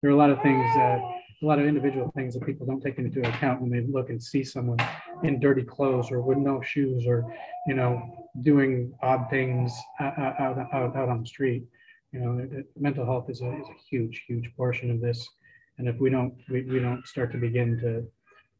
There 0.01 0.11
are 0.11 0.15
a 0.15 0.17
lot 0.17 0.31
of 0.31 0.41
things, 0.41 0.65
uh, 0.75 0.99
a 1.43 1.45
lot 1.45 1.59
of 1.59 1.65
individual 1.67 2.09
things 2.15 2.33
that 2.33 2.45
people 2.45 2.65
don't 2.65 2.81
take 2.81 2.97
into 2.97 3.19
account 3.27 3.61
when 3.61 3.69
they 3.69 3.81
look 3.81 4.09
and 4.09 4.21
see 4.21 4.43
someone 4.43 4.77
in 5.23 5.39
dirty 5.39 5.63
clothes 5.63 6.09
or 6.09 6.21
with 6.21 6.37
no 6.37 6.61
shoes 6.61 7.05
or, 7.05 7.25
you 7.67 7.73
know, 7.73 8.01
doing 8.41 8.93
odd 9.01 9.29
things 9.29 9.73
o- 9.99 10.05
o- 10.05 10.33
out, 10.39 10.57
out, 10.73 10.95
out 10.95 11.09
on 11.09 11.19
the 11.21 11.27
street. 11.27 11.63
You 12.13 12.19
know, 12.19 12.63
mental 12.79 13.05
health 13.05 13.29
is 13.29 13.41
a, 13.41 13.51
is 13.59 13.67
a 13.67 13.77
huge, 13.89 14.23
huge 14.27 14.49
portion 14.55 14.89
of 14.89 15.01
this. 15.01 15.27
And 15.77 15.87
if 15.87 15.99
we 15.99 16.09
don't, 16.09 16.33
we, 16.49 16.61
we 16.63 16.79
don't 16.79 17.05
start 17.05 17.31
to 17.33 17.37
begin 17.37 17.77
to, 17.79 18.05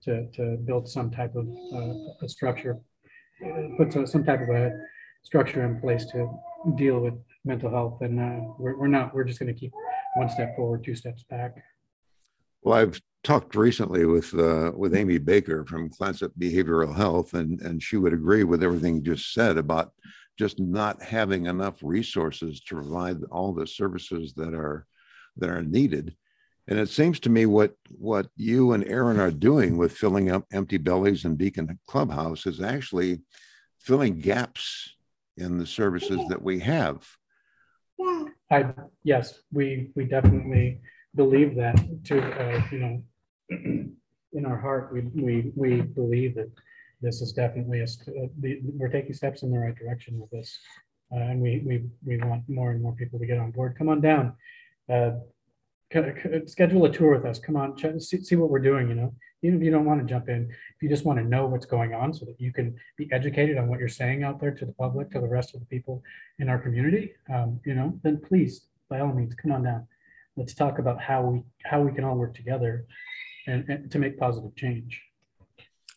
to, 0.04 0.30
to 0.32 0.58
build 0.58 0.90
some 0.90 1.10
type 1.10 1.36
of, 1.36 1.48
uh, 1.74 1.94
a 2.26 2.28
structure, 2.28 2.80
put 3.78 3.94
some- 3.94 4.26
type 4.26 4.42
of 4.42 4.50
a 4.50 4.72
structure 5.24 5.64
in 5.64 5.80
place 5.80 6.06
to 6.08 6.30
deal 6.76 7.00
with 7.00 7.14
mental 7.46 7.70
health, 7.70 8.02
And 8.02 8.20
uh, 8.20 8.46
we're, 8.58 8.78
we're 8.78 8.88
not, 8.88 9.14
we're 9.14 9.24
just 9.24 9.40
gonna 9.40 9.54
keep 9.54 9.72
one 10.16 10.30
step 10.30 10.56
forward, 10.56 10.84
two 10.84 10.96
steps 10.96 11.24
back. 11.30 11.56
Well, 12.64 12.80
I've 12.80 13.02
talked 13.24 13.56
recently 13.56 14.06
with 14.06 14.34
uh, 14.34 14.72
with 14.76 14.96
Amy 14.96 15.18
Baker 15.18 15.66
from 15.66 15.90
Clatsop 15.90 16.32
Behavioral 16.40 16.96
Health, 16.96 17.34
and 17.34 17.60
and 17.62 17.84
she 17.84 17.98
would 17.98 18.14
agree 18.14 18.44
with 18.44 18.64
everything 18.64 18.96
you 18.96 19.02
just 19.02 19.34
said 19.34 19.58
about 19.58 19.92
just 20.40 20.60
not 20.60 21.02
having 21.02 21.46
enough 21.46 21.78
resources 21.84 22.62
to 22.62 22.76
provide 22.76 23.18
all 23.32 23.54
the 23.54 23.68
services 23.68 24.34
that 24.36 24.54
are 24.54 24.86
that 25.38 25.50
are 25.50 25.64
needed. 25.64 26.16
And 26.68 26.80
it 26.80 26.88
seems 26.88 27.20
to 27.22 27.30
me 27.30 27.46
what 27.46 27.76
what 27.90 28.28
you 28.38 28.72
and 28.72 28.88
Erin 28.88 29.20
are 29.20 29.32
doing 29.32 29.78
with 29.78 29.98
filling 29.98 30.32
up 30.32 30.46
empty 30.54 30.78
bellies 30.78 31.26
and 31.26 31.38
Beacon 31.38 31.78
Clubhouse 31.88 32.46
is 32.46 32.62
actually 32.62 33.22
filling 33.80 34.20
gaps 34.20 34.96
in 35.36 35.58
the 35.58 35.66
services 35.66 36.22
that 36.30 36.42
we 36.42 36.60
have. 36.60 37.06
I, 38.50 38.74
yes, 39.04 39.42
we, 39.52 39.92
we 39.96 40.06
definitely 40.06 40.80
believe 41.16 41.56
that 41.56 41.76
to, 42.06 42.16
uh, 42.20 42.62
you 42.72 42.80
know, 42.80 43.04
in 44.34 44.46
our 44.46 44.58
heart, 44.58 44.92
we, 44.94 45.02
we, 45.02 45.52
we 45.56 45.82
believe 45.82 46.36
that 46.36 46.52
this 47.02 47.22
is 47.22 47.34
definitely 47.34 47.82
a, 47.82 47.84
uh, 47.84 48.28
the, 48.40 48.60
we're 48.64 48.88
taking 48.88 49.14
steps 49.14 49.44
in 49.44 49.52
the 49.52 49.60
right 49.60 49.76
direction 49.76 50.20
with 50.20 50.32
this. 50.32 50.58
Uh, 51.14 51.20
and 51.20 51.42
we, 51.42 51.62
we, 51.66 51.84
we 52.06 52.18
want 52.18 52.48
more 52.48 52.72
and 52.72 52.82
more 52.82 52.94
people 52.94 53.20
to 53.20 53.26
get 53.26 53.38
on 53.38 53.52
board. 53.52 53.76
Come 53.78 53.90
on 53.90 54.02
down. 54.02 54.34
Uh, 54.90 55.12
Schedule 56.48 56.86
a 56.86 56.92
tour 56.92 57.16
with 57.16 57.26
us. 57.26 57.38
Come 57.38 57.56
on, 57.56 57.78
see, 58.00 58.20
see 58.24 58.36
what 58.36 58.50
we're 58.50 58.58
doing, 58.58 58.90
you 58.90 58.96
know? 58.96 59.14
Even 59.44 59.60
if 59.60 59.64
you 59.64 59.70
don't 59.70 59.86
want 59.86 60.02
to 60.02 60.12
jump 60.12 60.28
in, 60.28 60.50
if 60.50 60.82
you 60.82 60.90
just 60.90 61.06
want 61.06 61.20
to 61.20 61.26
know 61.26 61.46
what's 61.46 61.68
going 61.68 61.94
on 61.94 62.14
so 62.14 62.26
that 62.26 62.40
you 62.40 62.52
can 62.52 62.76
be 62.98 63.08
educated 63.12 63.60
on 63.60 63.68
what 63.68 63.78
you're 63.78 63.90
saying 63.90 64.24
out 64.24 64.40
there 64.40 64.50
to 64.52 64.66
the 64.66 64.72
public, 64.74 65.12
to 65.12 65.20
the 65.20 65.28
rest 65.28 65.54
of 65.54 65.60
the 65.60 65.68
people 65.68 66.02
in 66.40 66.50
our 66.50 66.58
community, 66.58 67.12
um, 67.32 67.60
you 67.64 67.76
know, 67.76 68.00
then 68.02 68.20
please, 68.28 68.66
by 68.90 69.02
all 69.02 69.14
means, 69.14 69.36
come 69.36 69.52
on 69.52 69.64
down. 69.64 69.86
Let's 70.36 70.54
talk 70.54 70.80
about 70.80 71.00
how 71.00 71.22
we, 71.24 71.44
how 71.64 71.82
we 71.82 71.92
can 71.92 72.04
all 72.04 72.16
work 72.16 72.34
together 72.34 72.86
and, 73.46 73.70
and 73.70 73.92
to 73.92 74.00
make 74.00 74.18
positive 74.18 74.56
change. 74.56 75.02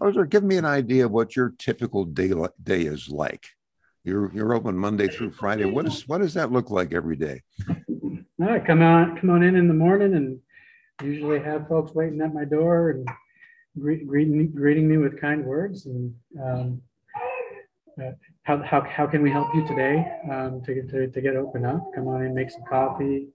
Ozar, 0.00 0.28
give 0.28 0.44
me 0.44 0.58
an 0.58 0.66
idea 0.66 1.06
of 1.06 1.12
what 1.12 1.34
your 1.34 1.54
typical 1.58 2.04
day, 2.04 2.32
day 2.62 2.82
is 2.82 3.08
like. 3.08 3.46
You're, 4.04 4.30
you're 4.34 4.54
open 4.54 4.76
Monday 4.76 5.08
through 5.08 5.32
Friday. 5.32 5.64
What 5.64 5.86
is, 5.86 6.06
what 6.06 6.18
does 6.18 6.34
that 6.34 6.52
look 6.52 6.70
like 6.70 6.92
every 6.92 7.16
day? 7.16 7.42
All 8.38 8.46
right, 8.46 8.64
come 8.64 8.82
on, 8.82 9.16
come 9.18 9.30
on 9.30 9.42
in 9.42 9.56
in 9.56 9.68
the 9.68 9.74
morning 9.74 10.14
and 10.14 10.38
usually 11.02 11.40
have 11.40 11.66
folks 11.66 11.94
waiting 11.94 12.20
at 12.20 12.34
my 12.34 12.44
door 12.44 12.90
and 12.90 13.08
greet, 13.78 14.06
greeting, 14.06 14.50
greeting 14.50 14.86
me 14.86 14.98
with 14.98 15.18
kind 15.20 15.44
words 15.44 15.86
and, 15.86 16.14
um, 16.40 16.82
uh, 17.98 18.10
how, 18.42 18.62
how, 18.62 18.82
how 18.82 19.06
can 19.06 19.22
we 19.22 19.30
help 19.30 19.48
you 19.54 19.66
today, 19.66 20.06
um, 20.30 20.62
to 20.62 20.74
get, 20.74 20.90
to, 20.90 21.08
to 21.08 21.20
get 21.22 21.34
open 21.34 21.64
up? 21.64 21.90
Come 21.94 22.06
on 22.06 22.22
in, 22.22 22.34
make 22.34 22.50
some 22.50 22.62
coffee, 22.68 23.28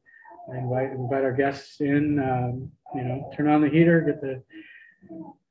invite, 0.55 0.91
invite 0.91 1.23
our 1.23 1.33
guests 1.33 1.81
in, 1.81 2.19
um, 2.19 2.71
you 2.95 3.03
know, 3.03 3.31
turn 3.35 3.47
on 3.47 3.61
the 3.61 3.69
heater, 3.69 4.01
get 4.01 4.21
the, 4.21 4.41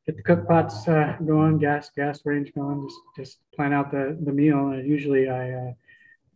get 0.06 0.16
the 0.16 0.22
cook 0.22 0.46
pots, 0.46 0.86
uh, 0.88 1.16
going, 1.26 1.58
gas, 1.58 1.90
gas 1.94 2.20
range 2.24 2.52
going, 2.54 2.86
just, 2.86 3.00
just 3.16 3.38
plan 3.54 3.72
out 3.72 3.90
the, 3.90 4.16
the 4.24 4.32
meal. 4.32 4.68
And 4.68 4.88
usually 4.88 5.28
I, 5.28 5.52
uh, 5.52 5.72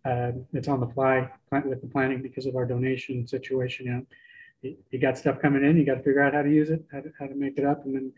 uh, 0.05 0.33
it's 0.53 0.69
on 0.69 0.81
the 0.81 0.89
fly 0.89 1.31
with 1.65 1.81
the 1.81 1.89
planning 1.89 2.21
because 2.23 2.47
of 2.47 2.57
our 2.57 2.67
donation 2.67 3.27
situation. 3.27 3.87
You 3.87 3.93
know, 3.93 4.77
you 4.91 4.99
got 4.99 5.17
stuff 5.17 5.41
coming 5.41 5.65
in, 5.65 5.77
you 5.77 5.85
got 5.85 5.97
to 5.97 6.03
figure 6.03 6.23
out 6.23 6.35
how 6.35 6.43
to 6.43 6.51
use 6.51 6.71
it, 6.71 6.85
how 6.93 7.01
to, 7.01 7.11
how 7.19 7.27
to 7.27 7.35
make 7.35 7.59
it 7.59 7.65
up, 7.65 7.85
and 7.85 7.95
then 7.95 8.13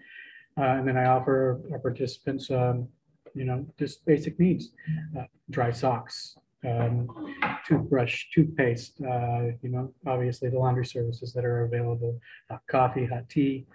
uh, 0.59 0.79
and 0.79 0.89
then 0.89 0.97
I 0.97 1.05
offer 1.05 1.61
our 1.71 1.79
participants, 1.79 2.51
um, 2.51 2.89
you 3.35 3.45
know, 3.45 3.67
just 3.79 4.05
basic 4.07 4.41
needs: 4.41 4.71
uh, 5.19 5.25
dry 5.51 5.71
socks, 5.71 6.37
um, 6.65 7.09
toothbrush, 7.67 8.27
toothpaste. 8.33 9.01
Uh, 9.01 9.53
you 9.63 9.71
know, 9.71 9.93
obviously 10.07 10.49
the 10.49 10.59
laundry 10.59 10.87
services 10.87 11.33
that 11.33 11.45
are 11.45 11.65
available: 11.65 12.21
hot 12.51 12.63
coffee, 12.71 13.07
hot 13.07 13.29
tea. 13.29 13.67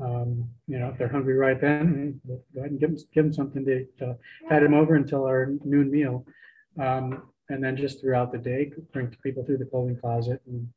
Um, 0.00 0.48
you 0.66 0.78
know, 0.78 0.88
if 0.88 0.98
they're 0.98 1.08
hungry 1.08 1.34
right 1.34 1.60
then, 1.60 2.20
go 2.26 2.40
ahead 2.60 2.70
and 2.70 2.80
give 2.80 2.90
them, 2.90 2.98
give 3.14 3.24
them 3.24 3.32
something 3.32 3.64
to, 3.66 3.84
to 3.98 4.16
tide 4.48 4.62
them 4.62 4.74
over 4.74 4.94
until 4.94 5.24
our 5.24 5.52
noon 5.64 5.90
meal. 5.90 6.26
Um, 6.80 7.30
and 7.50 7.62
then 7.62 7.76
just 7.76 8.00
throughout 8.00 8.32
the 8.32 8.38
day, 8.38 8.72
bring 8.92 9.14
people 9.22 9.44
through 9.44 9.58
the 9.58 9.66
clothing 9.66 9.98
closet 10.00 10.40
and, 10.46 10.68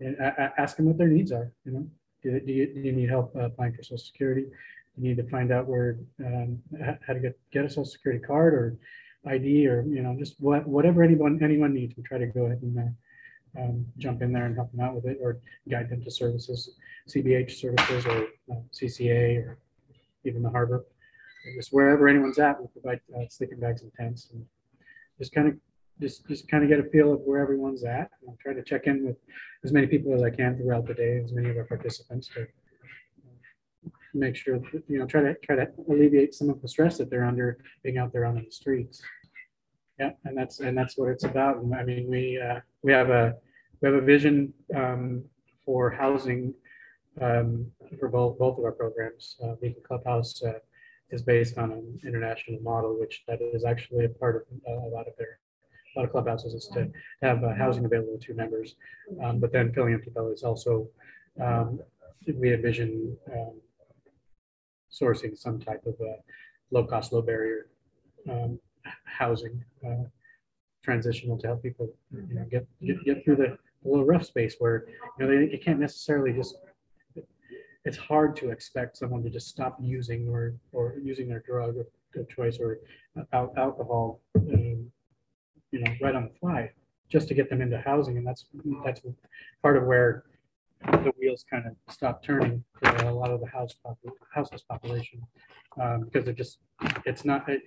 and 0.00 0.16
ask 0.56 0.76
them 0.76 0.86
what 0.86 0.96
their 0.96 1.08
needs 1.08 1.30
are, 1.30 1.52
you 1.64 1.72
know? 1.72 1.86
Do, 2.22 2.40
do 2.40 2.52
you, 2.52 2.74
do 2.74 2.80
you 2.80 2.92
need 2.92 3.08
help 3.08 3.36
uh, 3.36 3.42
applying 3.42 3.74
for 3.74 3.82
social 3.82 3.98
security? 3.98 4.46
You 4.96 5.08
need 5.08 5.18
to 5.18 5.28
find 5.28 5.52
out 5.52 5.68
where, 5.68 5.98
um, 6.24 6.60
how 7.06 7.12
to 7.12 7.20
get, 7.20 7.38
get 7.52 7.64
a 7.66 7.68
social 7.68 7.84
security 7.84 8.24
card 8.24 8.54
or 8.54 8.76
ID 9.28 9.66
or, 9.66 9.84
you 9.86 10.02
know, 10.02 10.16
just 10.18 10.34
what, 10.40 10.66
whatever 10.66 11.02
anyone, 11.02 11.38
anyone 11.42 11.74
needs, 11.74 11.94
we 11.96 12.02
try 12.02 12.18
to 12.18 12.26
go 12.26 12.46
ahead 12.46 12.62
and 12.62 12.78
uh, 12.78 13.60
um, 13.60 13.86
jump 13.98 14.22
in 14.22 14.32
there 14.32 14.46
and 14.46 14.54
help 14.54 14.70
them 14.72 14.80
out 14.80 14.94
with 14.94 15.06
it 15.06 15.18
or 15.22 15.38
guide 15.68 15.88
them 15.88 16.02
to 16.02 16.10
services, 16.10 16.70
CBH 17.08 17.52
services 17.52 18.06
or 18.06 18.24
uh, 18.52 18.60
CCA 18.72 19.44
or 19.44 19.58
even 20.24 20.42
the 20.42 20.50
harbor. 20.50 20.84
Just 21.56 21.72
wherever 21.72 22.08
anyone's 22.08 22.38
at, 22.38 22.60
we 22.60 22.66
provide 22.68 23.00
uh, 23.16 23.24
sleeping 23.30 23.60
bags 23.60 23.82
and 23.82 23.92
tents 23.94 24.28
and 24.32 24.44
just 25.18 25.32
kind 25.32 25.48
of 25.48 25.54
just, 26.00 26.26
just 26.28 26.48
kind 26.48 26.62
of 26.62 26.68
get 26.68 26.78
a 26.78 26.88
feel 26.90 27.12
of 27.12 27.20
where 27.20 27.40
everyone's 27.40 27.84
at. 27.84 28.10
and 28.26 28.38
try 28.38 28.52
to 28.52 28.62
check 28.62 28.86
in 28.86 29.06
with 29.06 29.16
as 29.64 29.72
many 29.72 29.86
people 29.86 30.14
as 30.14 30.22
I 30.22 30.30
can 30.30 30.56
throughout 30.56 30.86
the 30.86 30.94
day, 30.94 31.20
as 31.24 31.32
many 31.32 31.48
of 31.48 31.56
our 31.56 31.64
participants 31.64 32.28
to 32.34 32.46
make 34.14 34.36
sure, 34.36 34.58
that, 34.58 34.82
you 34.88 34.98
know, 34.98 35.06
try 35.06 35.22
to, 35.22 35.34
try 35.42 35.56
to 35.56 35.68
alleviate 35.88 36.34
some 36.34 36.50
of 36.50 36.60
the 36.62 36.68
stress 36.68 36.98
that 36.98 37.10
they're 37.10 37.24
under 37.24 37.58
being 37.82 37.98
out 37.98 38.12
there 38.12 38.24
on 38.24 38.36
the 38.36 38.50
streets. 38.50 39.02
Yeah, 39.98 40.10
and 40.24 40.36
that's, 40.36 40.60
and 40.60 40.76
that's 40.76 40.96
what 40.96 41.08
it's 41.10 41.24
about. 41.24 41.56
I 41.78 41.84
mean, 41.84 42.06
we, 42.08 42.40
uh, 42.40 42.60
we 42.82 42.92
have 42.92 43.10
a, 43.10 43.34
we 43.80 43.88
have 43.88 43.96
a 43.96 44.00
vision, 44.00 44.52
um, 44.74 45.24
for 45.64 45.90
housing, 45.90 46.54
um, 47.20 47.66
for 47.98 48.08
both, 48.08 48.38
both 48.38 48.58
of 48.58 48.64
our 48.64 48.72
programs. 48.72 49.36
Uh, 49.42 49.54
Beacon 49.60 49.82
Clubhouse, 49.86 50.42
uh, 50.42 50.58
is 51.10 51.22
based 51.22 51.58
on 51.58 51.72
an 51.72 52.00
international 52.06 52.60
model, 52.60 52.98
which 52.98 53.24
that 53.26 53.40
is 53.40 53.64
actually 53.64 54.04
a 54.04 54.08
part 54.08 54.46
of 54.50 54.72
uh, 54.72 54.86
a 54.86 54.90
lot 54.90 55.06
of 55.06 55.14
their, 55.16 55.38
a 55.96 55.98
lot 55.98 56.04
of 56.04 56.12
clubhouses 56.12 56.54
is 56.54 56.68
to 56.74 56.90
have 57.22 57.42
uh, 57.42 57.54
housing 57.54 57.84
available 57.84 58.18
to 58.20 58.34
members. 58.34 58.74
Um, 59.22 59.40
but 59.40 59.52
then 59.52 59.72
filling 59.72 59.94
empty 59.94 60.10
bellies 60.10 60.42
also, 60.42 60.88
um, 61.40 61.80
we 62.34 62.52
envision 62.52 63.16
um, 63.32 63.54
sourcing 64.92 65.36
some 65.36 65.58
type 65.58 65.82
of 65.86 65.94
uh, 66.00 66.20
low 66.70 66.84
cost, 66.84 67.12
low 67.12 67.22
barrier 67.22 67.68
um, 68.30 68.58
housing 69.04 69.62
uh, 69.86 70.04
transitional 70.82 71.38
to 71.38 71.46
help 71.48 71.62
people, 71.62 71.92
you 72.12 72.34
know, 72.34 72.46
get, 72.50 72.66
get, 72.84 73.04
get 73.04 73.24
through 73.24 73.36
the 73.36 73.58
little 73.84 74.04
rough 74.04 74.24
space 74.24 74.56
where, 74.58 74.86
you 75.18 75.26
know, 75.26 75.28
they, 75.28 75.46
they 75.46 75.56
can't 75.58 75.80
necessarily 75.80 76.32
just 76.32 76.56
it's 77.84 77.96
hard 77.96 78.36
to 78.36 78.50
expect 78.50 78.96
someone 78.96 79.22
to 79.22 79.30
just 79.30 79.48
stop 79.48 79.78
using 79.80 80.28
or, 80.28 80.54
or 80.72 80.96
using 81.02 81.28
their 81.28 81.40
drug 81.40 81.78
of, 81.78 81.86
of 82.16 82.28
choice 82.28 82.58
or 82.58 82.78
al- 83.32 83.52
alcohol, 83.56 84.20
um, 84.36 84.90
you 85.70 85.80
know, 85.80 85.92
right 86.02 86.14
on 86.14 86.24
the 86.24 86.38
fly, 86.38 86.70
just 87.08 87.28
to 87.28 87.34
get 87.34 87.48
them 87.48 87.62
into 87.62 87.78
housing. 87.80 88.18
And 88.18 88.26
that's, 88.26 88.46
that's 88.84 89.00
part 89.62 89.76
of 89.76 89.84
where 89.84 90.24
the 90.82 91.12
wheels 91.18 91.44
kind 91.50 91.64
of 91.66 91.74
stop 91.92 92.22
turning 92.22 92.62
for 92.78 92.94
a 93.06 93.12
lot 93.12 93.30
of 93.30 93.40
the 93.40 93.46
house, 93.46 93.74
houseless 94.34 94.62
population. 94.62 95.22
Um, 95.80 96.00
because 96.04 96.24
they're 96.24 96.34
just, 96.34 96.58
it's 97.06 97.24
not, 97.24 97.48
it- 97.48 97.62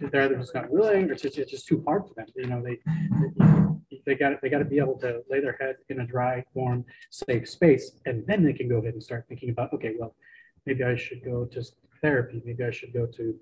they're 0.00 0.22
either 0.22 0.36
just 0.36 0.54
not 0.54 0.70
willing, 0.70 1.08
or 1.08 1.12
it's 1.12 1.22
just, 1.22 1.38
it's 1.38 1.50
just 1.50 1.66
too 1.66 1.82
hard 1.86 2.02
for 2.06 2.14
them, 2.14 2.26
you 2.36 2.46
know, 2.46 2.62
they, 2.62 2.78
they 4.06 4.14
got, 4.14 4.40
they 4.42 4.48
got 4.48 4.58
to 4.58 4.64
be 4.64 4.78
able 4.78 4.98
to 4.98 5.22
lay 5.30 5.40
their 5.40 5.56
head 5.60 5.76
in 5.88 6.00
a 6.00 6.06
dry, 6.06 6.44
warm, 6.54 6.84
safe 7.10 7.48
space, 7.48 8.00
and 8.06 8.26
then 8.26 8.44
they 8.44 8.52
can 8.52 8.68
go 8.68 8.78
ahead 8.78 8.94
and 8.94 9.02
start 9.02 9.24
thinking 9.28 9.50
about, 9.50 9.72
okay, 9.72 9.94
well, 9.98 10.14
maybe 10.66 10.82
I 10.84 10.96
should 10.96 11.24
go 11.24 11.44
to 11.46 11.62
therapy, 12.02 12.42
maybe 12.44 12.64
I 12.64 12.70
should 12.70 12.92
go 12.92 13.06
to 13.06 13.34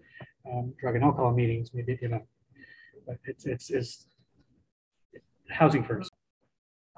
um, 0.51 0.75
drug 0.81 0.95
and 0.97 1.05
alcohol 1.05 1.33
meetings, 1.33 1.71
maybe, 1.73 1.99
you 2.01 2.09
know. 2.09 2.23
But 3.07 3.17
it's, 3.25 3.47
it's, 3.47 3.71
it's 3.71 4.07
housing 5.51 5.85
first. 5.85 6.11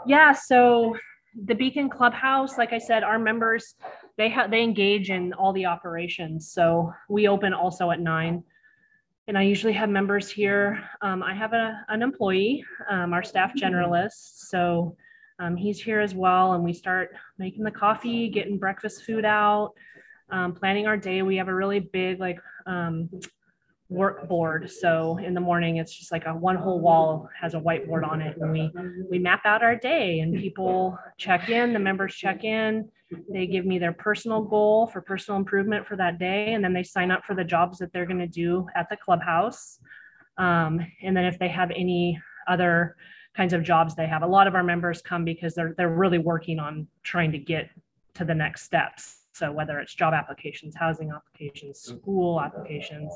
Yeah, 0.07 0.33
so 0.33 0.97
the 1.47 1.55
Beacon 1.55 1.89
Clubhouse, 1.89 2.59
like 2.59 2.73
I 2.73 2.79
said, 2.79 3.03
our 3.03 3.19
members, 3.19 3.75
they 4.19 4.29
have, 4.29 4.51
they 4.51 4.63
engage 4.63 5.11
in 5.11 5.33
all 5.33 5.53
the 5.53 5.67
operations. 5.67 6.51
So 6.51 6.93
we 7.09 7.29
open 7.29 7.55
also 7.55 7.91
at 7.91 8.01
nine. 8.01 8.43
And 9.27 9.39
I 9.39 9.43
usually 9.43 9.73
have 9.73 9.89
members 9.89 10.29
here. 10.31 10.83
Um, 11.01 11.23
I 11.23 11.35
have 11.35 11.55
a, 11.55 11.85
an 11.89 12.03
employee, 12.03 12.65
um, 12.91 13.15
our 13.15 13.23
staff 13.23 13.55
generalist. 13.55 14.49
So 14.49 14.97
um, 15.39 15.57
he's 15.57 15.81
here 15.81 16.01
as 16.01 16.15
well. 16.15 16.53
And 16.53 16.63
we 16.63 16.75
start 16.75 17.15
making 17.39 17.65
the 17.65 17.71
coffee, 17.71 18.29
getting 18.29 18.59
breakfast 18.59 19.05
food 19.05 19.25
out, 19.25 19.73
um, 20.31 20.53
planning 20.53 20.87
our 20.87 20.99
day. 20.99 21.23
We 21.23 21.37
have 21.37 21.49
a 21.49 21.55
really 21.55 21.81
big, 21.81 22.21
like, 22.21 22.39
um, 22.67 23.09
work 23.89 24.29
board. 24.29 24.71
So 24.71 25.19
in 25.19 25.35
the 25.35 25.41
morning, 25.41 25.77
it's 25.77 25.95
just 25.95 26.11
like 26.11 26.27
a 26.27 26.35
one 26.35 26.57
whole 26.57 26.81
wall 26.81 27.29
has 27.41 27.55
a 27.55 27.61
whiteboard 27.61 28.09
on 28.09 28.21
it, 28.21 28.37
and 28.39 28.53
we 28.53 28.71
we 29.11 29.19
map 29.19 29.43
out 29.45 29.63
our 29.63 29.77
day, 29.77 30.21
and 30.21 30.35
people 30.35 30.99
check 31.19 31.49
in. 31.49 31.73
The 31.73 31.79
members 31.79 32.15
check 32.15 32.45
in. 32.45 32.89
They 33.31 33.47
give 33.47 33.67
me 33.67 33.79
their 33.79 33.93
personal 33.93 34.43
goal 34.43 34.87
for 34.87 35.01
personal 35.01 35.39
improvement 35.39 35.87
for 35.87 35.97
that 35.97 36.19
day, 36.19 36.55
and 36.55 36.65
then 36.65 36.73
they 36.73 36.83
sign 36.83 37.11
up 37.11 37.25
for 37.25 37.35
the 37.35 37.45
jobs 37.45 37.79
that 37.79 37.93
they're 37.93 38.07
going 38.07 38.19
to 38.19 38.27
do 38.27 38.67
at 38.75 38.89
the 38.89 38.97
clubhouse. 38.97 39.79
Um, 40.39 40.81
and 41.03 41.17
then 41.17 41.27
if 41.27 41.39
they 41.39 41.49
have 41.49 41.71
any 41.71 42.21
other 42.49 42.97
kinds 43.37 43.53
of 43.53 43.63
jobs 43.63 43.95
they 43.95 44.07
have, 44.07 44.23
a 44.23 44.27
lot 44.27 44.47
of 44.47 44.55
our 44.55 44.65
members 44.65 45.03
come 45.03 45.25
because 45.25 45.55
they're 45.55 45.75
they're 45.77 45.95
really 45.95 46.19
working 46.19 46.59
on 46.59 46.89
trying 47.03 47.33
to 47.33 47.39
get 47.39 47.69
to 48.15 48.25
the 48.25 48.35
next 48.35 48.63
steps. 48.63 49.19
So 49.33 49.51
whether 49.53 49.79
it's 49.81 49.95
job 49.95 50.15
applications, 50.15 50.75
housing 50.77 51.11
applications, 51.11 51.81
school 51.81 52.41
applications, 52.41 53.13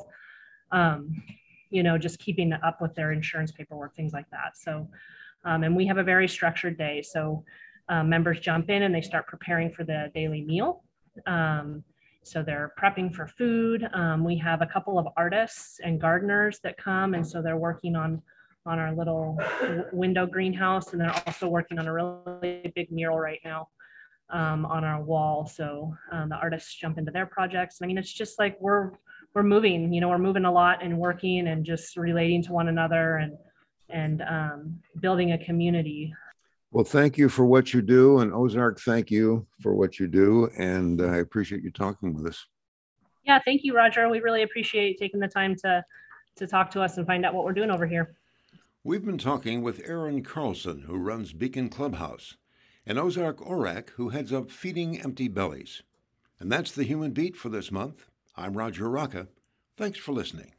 um, 0.73 1.23
you 1.71 1.83
know, 1.83 1.99
just 1.99 2.19
keeping 2.19 2.53
up 2.53 2.81
with 2.81 2.95
their 2.95 3.13
insurance 3.13 3.53
paperwork, 3.53 3.95
things 3.95 4.13
like 4.13 4.29
that. 4.31 4.57
So, 4.57 4.89
um, 5.45 5.65
and 5.65 5.77
we 5.77 5.87
have 5.87 5.99
a 5.99 6.03
very 6.03 6.29
structured 6.29 6.79
day. 6.79 7.03
So 7.03 7.45
um, 7.89 8.09
members 8.09 8.41
jump 8.41 8.71
in 8.71 8.83
and 8.83 8.95
they 8.95 9.01
start 9.01 9.27
preparing 9.27 9.71
for 9.71 9.85
the 9.85 10.11
daily 10.15 10.43
meal. 10.43 10.83
Um, 11.27 11.85
so 12.23 12.43
they're 12.43 12.73
prepping 12.79 13.15
for 13.15 13.27
food. 13.27 13.89
Um, 13.95 14.25
we 14.25 14.37
have 14.39 14.61
a 14.61 14.67
couple 14.67 14.99
of 14.99 15.09
artists 15.17 15.81
and 15.83 16.01
gardeners 16.01 16.61
that 16.63 16.77
come, 16.77 17.15
and 17.15 17.27
so 17.27 17.41
they're 17.41 17.57
working 17.57 17.97
on 17.97 18.23
on 18.67 18.79
our 18.79 18.95
little 18.95 19.39
window 19.93 20.27
greenhouse, 20.27 20.93
and 20.93 21.01
they're 21.01 21.23
also 21.27 21.49
working 21.49 21.79
on 21.79 21.87
a 21.87 21.93
really 21.93 22.71
big 22.75 22.93
mural 22.93 23.19
right 23.19 23.41
now 23.43 23.69
um, 24.29 24.67
on 24.67 24.85
our 24.85 25.03
wall. 25.03 25.47
So 25.47 25.95
um, 26.13 26.29
the 26.29 26.35
artists 26.35 26.75
jump 26.75 26.99
into 26.99 27.11
their 27.11 27.25
projects. 27.25 27.79
I 27.81 27.87
mean, 27.87 27.97
it's 27.97 28.13
just 28.13 28.39
like 28.39 28.59
we're 28.61 28.91
we're 29.35 29.43
moving. 29.43 29.93
You 29.93 30.01
know, 30.01 30.09
we're 30.09 30.19
moving 30.19 30.45
a 30.45 30.53
lot 30.53 30.83
and 30.83 30.99
working 30.99 31.49
and 31.49 31.65
just 31.65 31.97
relating 31.97 32.43
to 32.45 32.53
one 32.53 32.69
another 32.69 33.17
and 33.17 33.37
and 33.91 34.23
um, 34.23 34.81
building 35.01 35.33
a 35.33 35.39
community. 35.39 36.13
Well, 36.71 36.85
thank 36.85 37.17
you 37.17 37.31
for 37.31 37.47
what 37.47 37.73
you 37.73 37.81
do. 37.81 38.19
And 38.19 38.33
Osarch, 38.33 38.81
thank 38.81 39.11
you 39.11 39.47
for 39.63 39.75
what 39.75 39.99
you 39.99 40.07
do. 40.07 40.51
And 40.59 41.01
I 41.01 41.17
appreciate 41.17 41.63
you 41.63 41.71
talking 41.71 42.13
with 42.13 42.27
us. 42.27 42.47
Yeah, 43.25 43.39
thank 43.43 43.65
you, 43.65 43.75
Roger. 43.75 44.09
We 44.11 44.21
really 44.21 44.43
appreciate 44.43 44.89
you 44.91 44.97
taking 44.99 45.21
the 45.21 45.29
time 45.29 45.57
to 45.57 45.85
to 46.37 46.47
talk 46.47 46.71
to 46.71 46.81
us 46.81 46.97
and 46.99 47.07
find 47.07 47.27
out 47.27 47.35
what 47.35 47.45
we're 47.45 47.53
doing 47.53 47.71
over 47.71 47.87
here. 47.87 48.15
We've 48.85 49.05
been 49.05 49.19
talking 49.19 49.63
with 49.63 49.83
Erin 49.85 50.23
Carlsen, 50.23 50.83
who 50.83 50.97
runs 50.97 51.33
Beacon 51.33 51.69
Clubhouse, 51.69 52.37
and 52.87 52.97
Osarch 52.97 53.45
Orak, 53.45 53.91
who 53.97 54.11
heads 54.11 54.33
up 54.33 54.51
Feeding 54.51 55.01
Empty 55.01 55.29
Bellies. 55.29 55.83
And 56.39 56.51
that's 56.51 56.73
the 56.73 56.85
Human 56.85 57.11
Beat 57.11 57.37
for 57.37 57.49
this 57.49 57.73
month. 57.73 58.07
I'm 58.39 58.57
Roger 58.57 58.89
Rocca. 58.89 59.27
Thanks 59.77 59.99
for 59.99 60.13
listening. 60.13 60.53